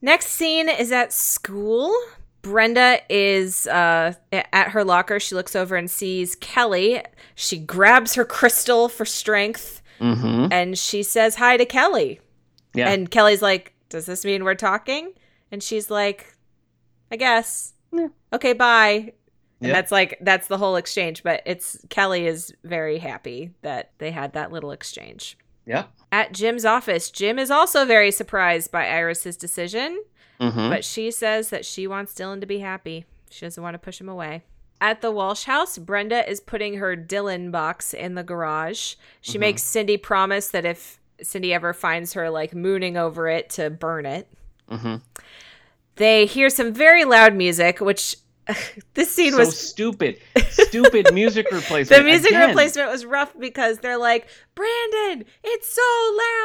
[0.02, 1.94] Next scene is at school.
[2.42, 5.20] Brenda is uh, at her locker.
[5.20, 7.02] She looks over and sees Kelly.
[7.34, 12.20] She grabs her crystal for strength mm-hmm and she says hi to Kelly.
[12.74, 15.12] yeah And Kelly's like, Does this mean we're talking?
[15.52, 16.34] And she's like,
[17.12, 17.74] I guess.
[17.92, 18.08] Yeah.
[18.32, 19.12] Okay, bye.
[19.60, 19.72] And Yep.
[19.74, 21.22] that's like, that's the whole exchange.
[21.22, 25.36] But it's Kelly is very happy that they had that little exchange.
[25.66, 30.02] yeah At Jim's office, Jim is also very surprised by Iris's decision,
[30.40, 33.04] mm-hmm but she says that she wants Dylan to be happy.
[33.30, 34.42] She doesn't want to push him away.
[34.80, 38.94] At the Walsh house, Brenda is putting her Dylan box in the garage.
[39.20, 39.40] She Mhm.
[39.40, 44.06] makes Cindy promise that if Cindy ever finds her like mooning over it to burn
[44.06, 44.26] it.
[44.70, 44.96] mm-hmm
[45.96, 48.16] They hear some very loud music, which
[48.94, 50.18] this scene so was stupid
[50.50, 52.48] stupid music replacement the music Again.
[52.48, 55.82] replacement was rough because they're like, Brandon, it's so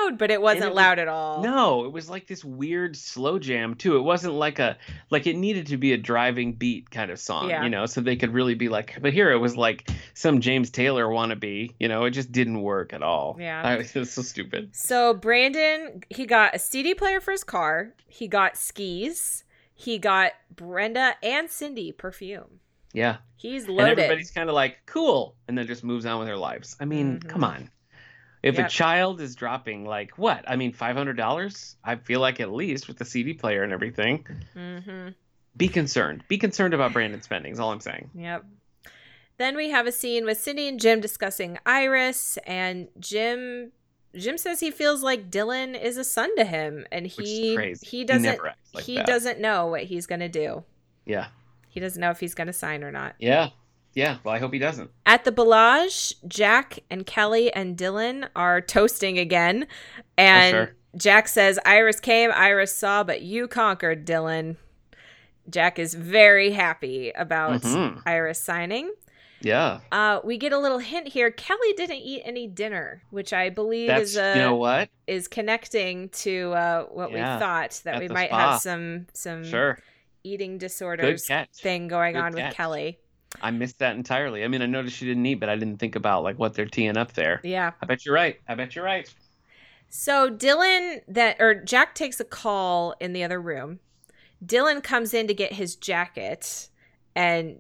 [0.08, 1.44] loud, but it wasn't it was- loud at all.
[1.44, 3.98] No, it was like this weird slow jam too.
[3.98, 4.78] It wasn't like a
[5.10, 7.64] like it needed to be a driving beat kind of song, Yeah.
[7.64, 8.98] you know, so they could really be like.
[9.02, 12.06] But here it was like some James Taylor wannabe, you know.
[12.06, 13.36] It just didn't work at all.
[13.40, 13.62] Yeah.
[13.64, 14.76] I, it was so stupid.
[14.76, 17.94] So Brandon, he got a CD player for his car.
[18.08, 19.44] He got skis.
[19.76, 22.60] He got Brenda and Cindy perfume.
[22.94, 23.92] Yeah, He's loaded.
[23.92, 26.78] and everybody's kind of like cool, and then just moves on with their lives.
[26.80, 27.28] I mean, Mhm.
[27.30, 27.70] come on.
[28.42, 28.68] If Yep.
[28.68, 30.46] a child is dropping like what?
[30.48, 31.76] I mean, five hundred dollars.
[31.84, 34.26] I feel like at least with the CD player and everything.
[34.56, 35.10] Mm-hmm.
[35.58, 36.24] Be concerned.
[36.28, 37.52] Be concerned about Brandon spending.
[37.52, 38.12] Is all I'm saying.
[38.16, 38.46] Yep.
[39.38, 43.74] Then we have a scene with Cindy and Jim discussing Iris, and Jim
[44.18, 48.28] Jim says he feels like Dylan is a son to him, and he he doesn't
[48.46, 50.64] acts like he doesn't know what he's gonna do.
[51.06, 51.28] Yeah.
[51.70, 53.16] He doesn't know if he's gonna sign or not.
[53.20, 53.50] Yeah.
[53.94, 54.18] Yeah.
[54.24, 54.90] Well, I hope he doesn't.
[55.06, 59.68] At the Bel Age, Jack and Kelly and Dylan are toasting again.
[60.18, 60.76] And sure.
[60.98, 64.56] Jack says, Iris came, Iris saw, but you conquered, Dylan.
[65.50, 68.02] Jack is very happy about Mhm.
[68.06, 68.92] Iris signing.
[69.46, 69.82] Yeah.
[69.92, 71.30] Uh, we get a little hint here.
[71.30, 74.90] Kelly didn't eat any dinner, which I believe That's is uh, you know what?
[75.06, 78.52] is connecting to uh, what Yeah, we thought that at we might spa.
[78.54, 79.78] have some some Sure.
[80.24, 81.30] eating disorders
[81.62, 82.54] thing going Good on with.
[82.56, 82.98] Kelly.
[83.40, 84.44] I missed that entirely.
[84.44, 86.66] I mean, I noticed she didn't eat, but I didn't think about like what they're
[86.66, 87.40] teeing up there.
[87.44, 87.74] Yeah.
[87.84, 88.40] I bet you're right.
[88.48, 89.14] I bet you're right.
[89.90, 93.80] So Dylan that or Jack takes a call in the other room.
[94.44, 96.70] Dylan comes in to get his jacket
[97.16, 97.60] and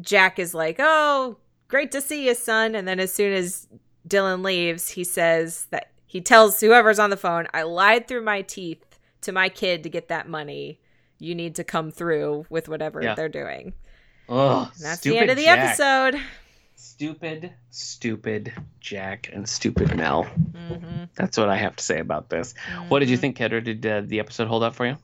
[0.00, 1.36] Jack is like, "Oh,
[1.68, 3.68] great to see you, son." And then as soon as
[4.08, 8.42] Dylan leaves, he says that he tells whoever's on the phone, I lied through my
[8.42, 8.84] teeth
[9.22, 10.78] to my kid to get that money.
[11.18, 13.14] You need to come through with whatever Yeah.
[13.14, 13.72] they're doing.
[14.28, 16.20] Oh, that's the end of the episode.
[16.76, 20.24] Stupid, stupid Jack and stupid Mel.
[20.24, 22.54] hmm That's what I have to say about this.
[22.88, 23.20] What did you Mhm.
[23.20, 23.62] think, Kendra?
[23.64, 24.96] Did uh, the episode hold up for you?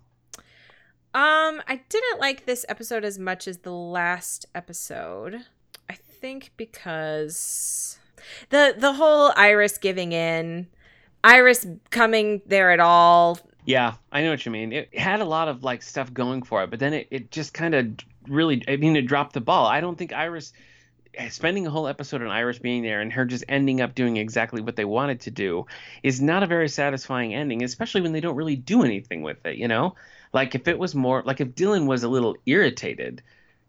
[1.13, 5.45] Um, I didn't like this episode as much as the last episode.
[5.89, 7.99] I think because
[8.51, 10.69] the the whole Iris giving in,
[11.25, 13.39] Iris coming there at all.
[13.65, 14.73] Yeah, I know what you mean.
[14.73, 17.55] It had a lot of like stuff going for it, but then it, it just
[17.55, 17.89] kind of
[18.29, 19.67] really, I mean, it dropped the ball.
[19.67, 20.53] I don't think Iris
[21.29, 24.63] spending a whole episode on Iris being there and her just ending up doing exactly
[24.63, 25.67] what they wanted to do
[26.03, 29.57] is not a very satisfying ending, especially when they don't really do anything with it,
[29.57, 29.95] you know?
[30.33, 33.23] Like if it was more like if Dylan was a little irritated,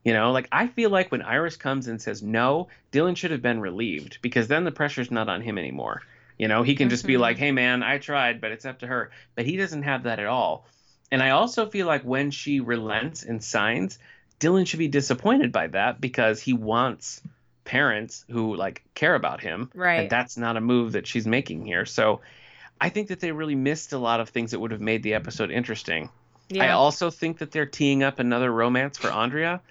[0.04, 3.42] you know, like I feel like when Iris comes and says no, Dylan should have
[3.42, 6.02] been relieved because then the pressure's not on him anymore.
[6.38, 7.46] You know, he can just be like, mm-hmm.
[7.46, 10.26] "Hey man, I tried, but it's up to her." But he doesn't have that at
[10.26, 10.66] all.
[11.12, 14.00] And I also feel like when she relents and signs,
[14.40, 17.22] Dylan should be disappointed by that because he wants
[17.64, 19.70] parents who like care about him.
[19.76, 20.02] Right.
[20.02, 21.86] And that's not a move that she's making here.
[21.86, 22.22] So
[22.80, 25.14] I think that they really missed a lot of things that would have made the
[25.14, 26.10] episode interesting.
[26.60, 29.62] I also think that they're teeing up another romance for Andrea.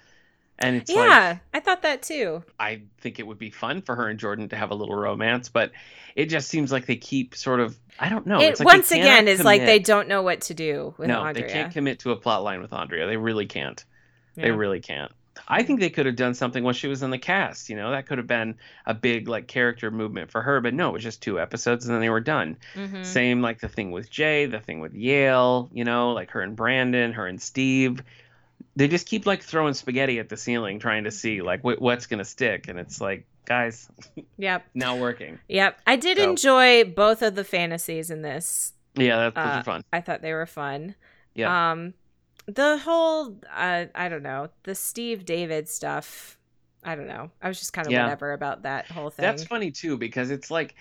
[0.59, 2.43] And it's like yeah, I thought that too.
[2.59, 5.49] I think it would be fun for her and Jordan to have a little romance,
[5.49, 5.71] but
[6.15, 8.39] it just seems like they keep sort of I don't know.
[8.39, 11.21] it it's like once again is like they don't know what to do with no,
[11.21, 11.47] Andrea.
[11.47, 13.07] they can't commit to a plot line with Andrea.
[13.07, 13.83] They really can't.
[14.35, 15.11] They really can't.
[15.47, 17.69] I think they could have done something when she was in the cast.
[17.69, 18.55] You know, that could have been
[18.85, 20.59] a big like character movement for her.
[20.61, 22.57] But no, it was just two episodes and then they were done.
[22.75, 23.05] Mhm.
[23.05, 25.69] Same like the thing with Jay, the thing with Yale.
[25.73, 28.01] You know, like her and Brandon, her and Steve.
[28.75, 32.07] They just keep like throwing spaghetti at the ceiling, trying to see like wh- what's
[32.07, 32.67] gonna stick.
[32.67, 33.89] And it's like, guys,
[34.37, 34.65] Yep.
[34.73, 35.39] not working.
[35.49, 35.79] Yep.
[35.87, 38.73] I did So- enjoy both of the fantasies in this.
[38.95, 39.83] Yeah, that, those Uh, fun.
[39.93, 40.95] I thought they were fun.
[41.33, 41.71] Yeah.
[41.71, 41.93] Um,
[42.53, 46.37] the whole uh, I don't know the Steve David stuff.
[46.83, 47.29] I don't know.
[47.41, 48.03] I was just kind of Yeah.
[48.03, 49.23] whatever about that whole thing.
[49.23, 50.75] That's funny too because it's like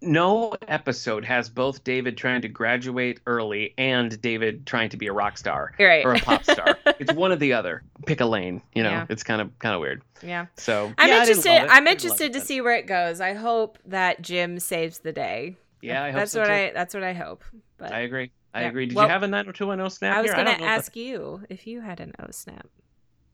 [0.00, 5.12] no episode has both David trying to graduate early and David trying to be a
[5.12, 6.04] rock star right.
[6.04, 6.78] or a pop star.
[7.00, 7.82] it's one or the other.
[8.06, 8.62] Pick a lane.
[8.74, 9.06] You know, Yeah.
[9.08, 10.02] it's kind of kind of weird.
[10.22, 10.46] yeah.
[10.56, 11.66] So I'm yeah, interested.
[11.72, 13.20] I'm interested to see where it goes.
[13.20, 15.56] I hope that Jim saves the day.
[15.82, 16.52] Yeah, I hope that's so what too.
[16.52, 16.70] I.
[16.72, 17.42] That's what I hope.
[17.78, 18.30] But I agree.
[18.56, 18.68] I Yeah.
[18.68, 18.86] agree.
[18.86, 21.80] Did Well, you have a 90210 snap I was know if ask you if you
[21.82, 22.66] had an O snap.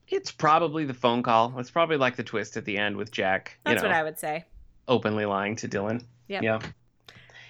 [0.08, 1.58] It's probably the phone call.
[1.58, 4.02] It's probably like the twist at the end with Jack, you That's know, what I
[4.02, 4.44] would say.
[4.88, 6.04] openly lying to Dylan.
[6.28, 6.42] Yep.
[6.42, 6.58] Yeah.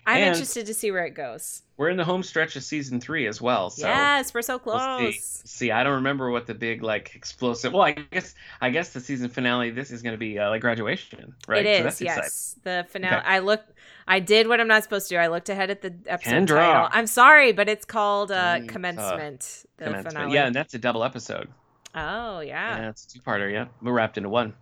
[0.06, 1.62] I'm And- interested to see where it goes.
[1.76, 3.70] We're in the home stretch of season three as well.
[3.70, 5.14] So yes, we're so We'll close.
[5.18, 5.46] see.
[5.48, 7.72] see, I don't remember what the big like explosive.
[7.72, 9.70] Well, I guess I guess the season finale.
[9.70, 11.64] This is going to be uh, like graduation, right?
[11.66, 12.22] It So is, exciting.
[12.22, 12.56] yes.
[12.62, 13.16] The finale.
[13.16, 13.26] Okay.
[13.26, 13.62] I look.
[14.06, 15.18] I did what I'm not supposed to do.
[15.18, 16.56] I looked ahead at the episode Kendra.
[16.72, 16.88] title.
[16.92, 19.64] I'm sorry, but it's called uh, commencement.
[19.78, 20.14] The Commencement.
[20.14, 20.34] finale.
[20.34, 21.48] Yeah, and that's a double episode.
[21.94, 22.78] Oh yeah.
[22.78, 23.52] Yeah, it's a two-parter.
[23.52, 24.54] Yeah, we're wrapped into one.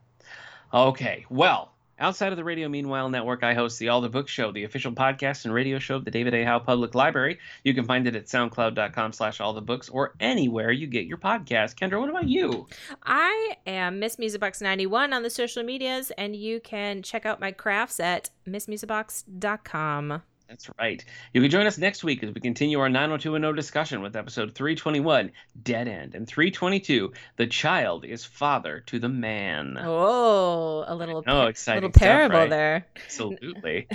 [0.73, 1.70] Okay, well,
[2.01, 4.93] outside of the Radio Meanwhile Network, I host the All the Books Show, the official
[4.93, 6.45] podcast and radio show of the David A.
[6.45, 7.39] Howe Public Library.
[7.65, 11.77] You can find it at soundcloud.com/slash all the books or anywhere you get your podcast.
[11.77, 12.67] Kendra, what about you?
[13.05, 18.01] I am Miss Musicbox91 on the social medias, and you can check out my crafts
[18.01, 20.23] at missmusicbox.com.
[20.51, 21.03] That's right.
[21.33, 25.31] You can join us next week as we continue our 90210 discussion with episode 321,
[25.63, 29.79] Dead End, and 322, The Child is Father to the Man.
[29.81, 32.51] Oh, a little, Oh, exciting little stuff, parable right?
[32.51, 32.87] there.
[32.97, 33.87] Absolutely.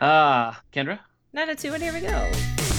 [0.00, 0.98] Ah, Kendra?
[1.34, 2.77] 902, and here we go.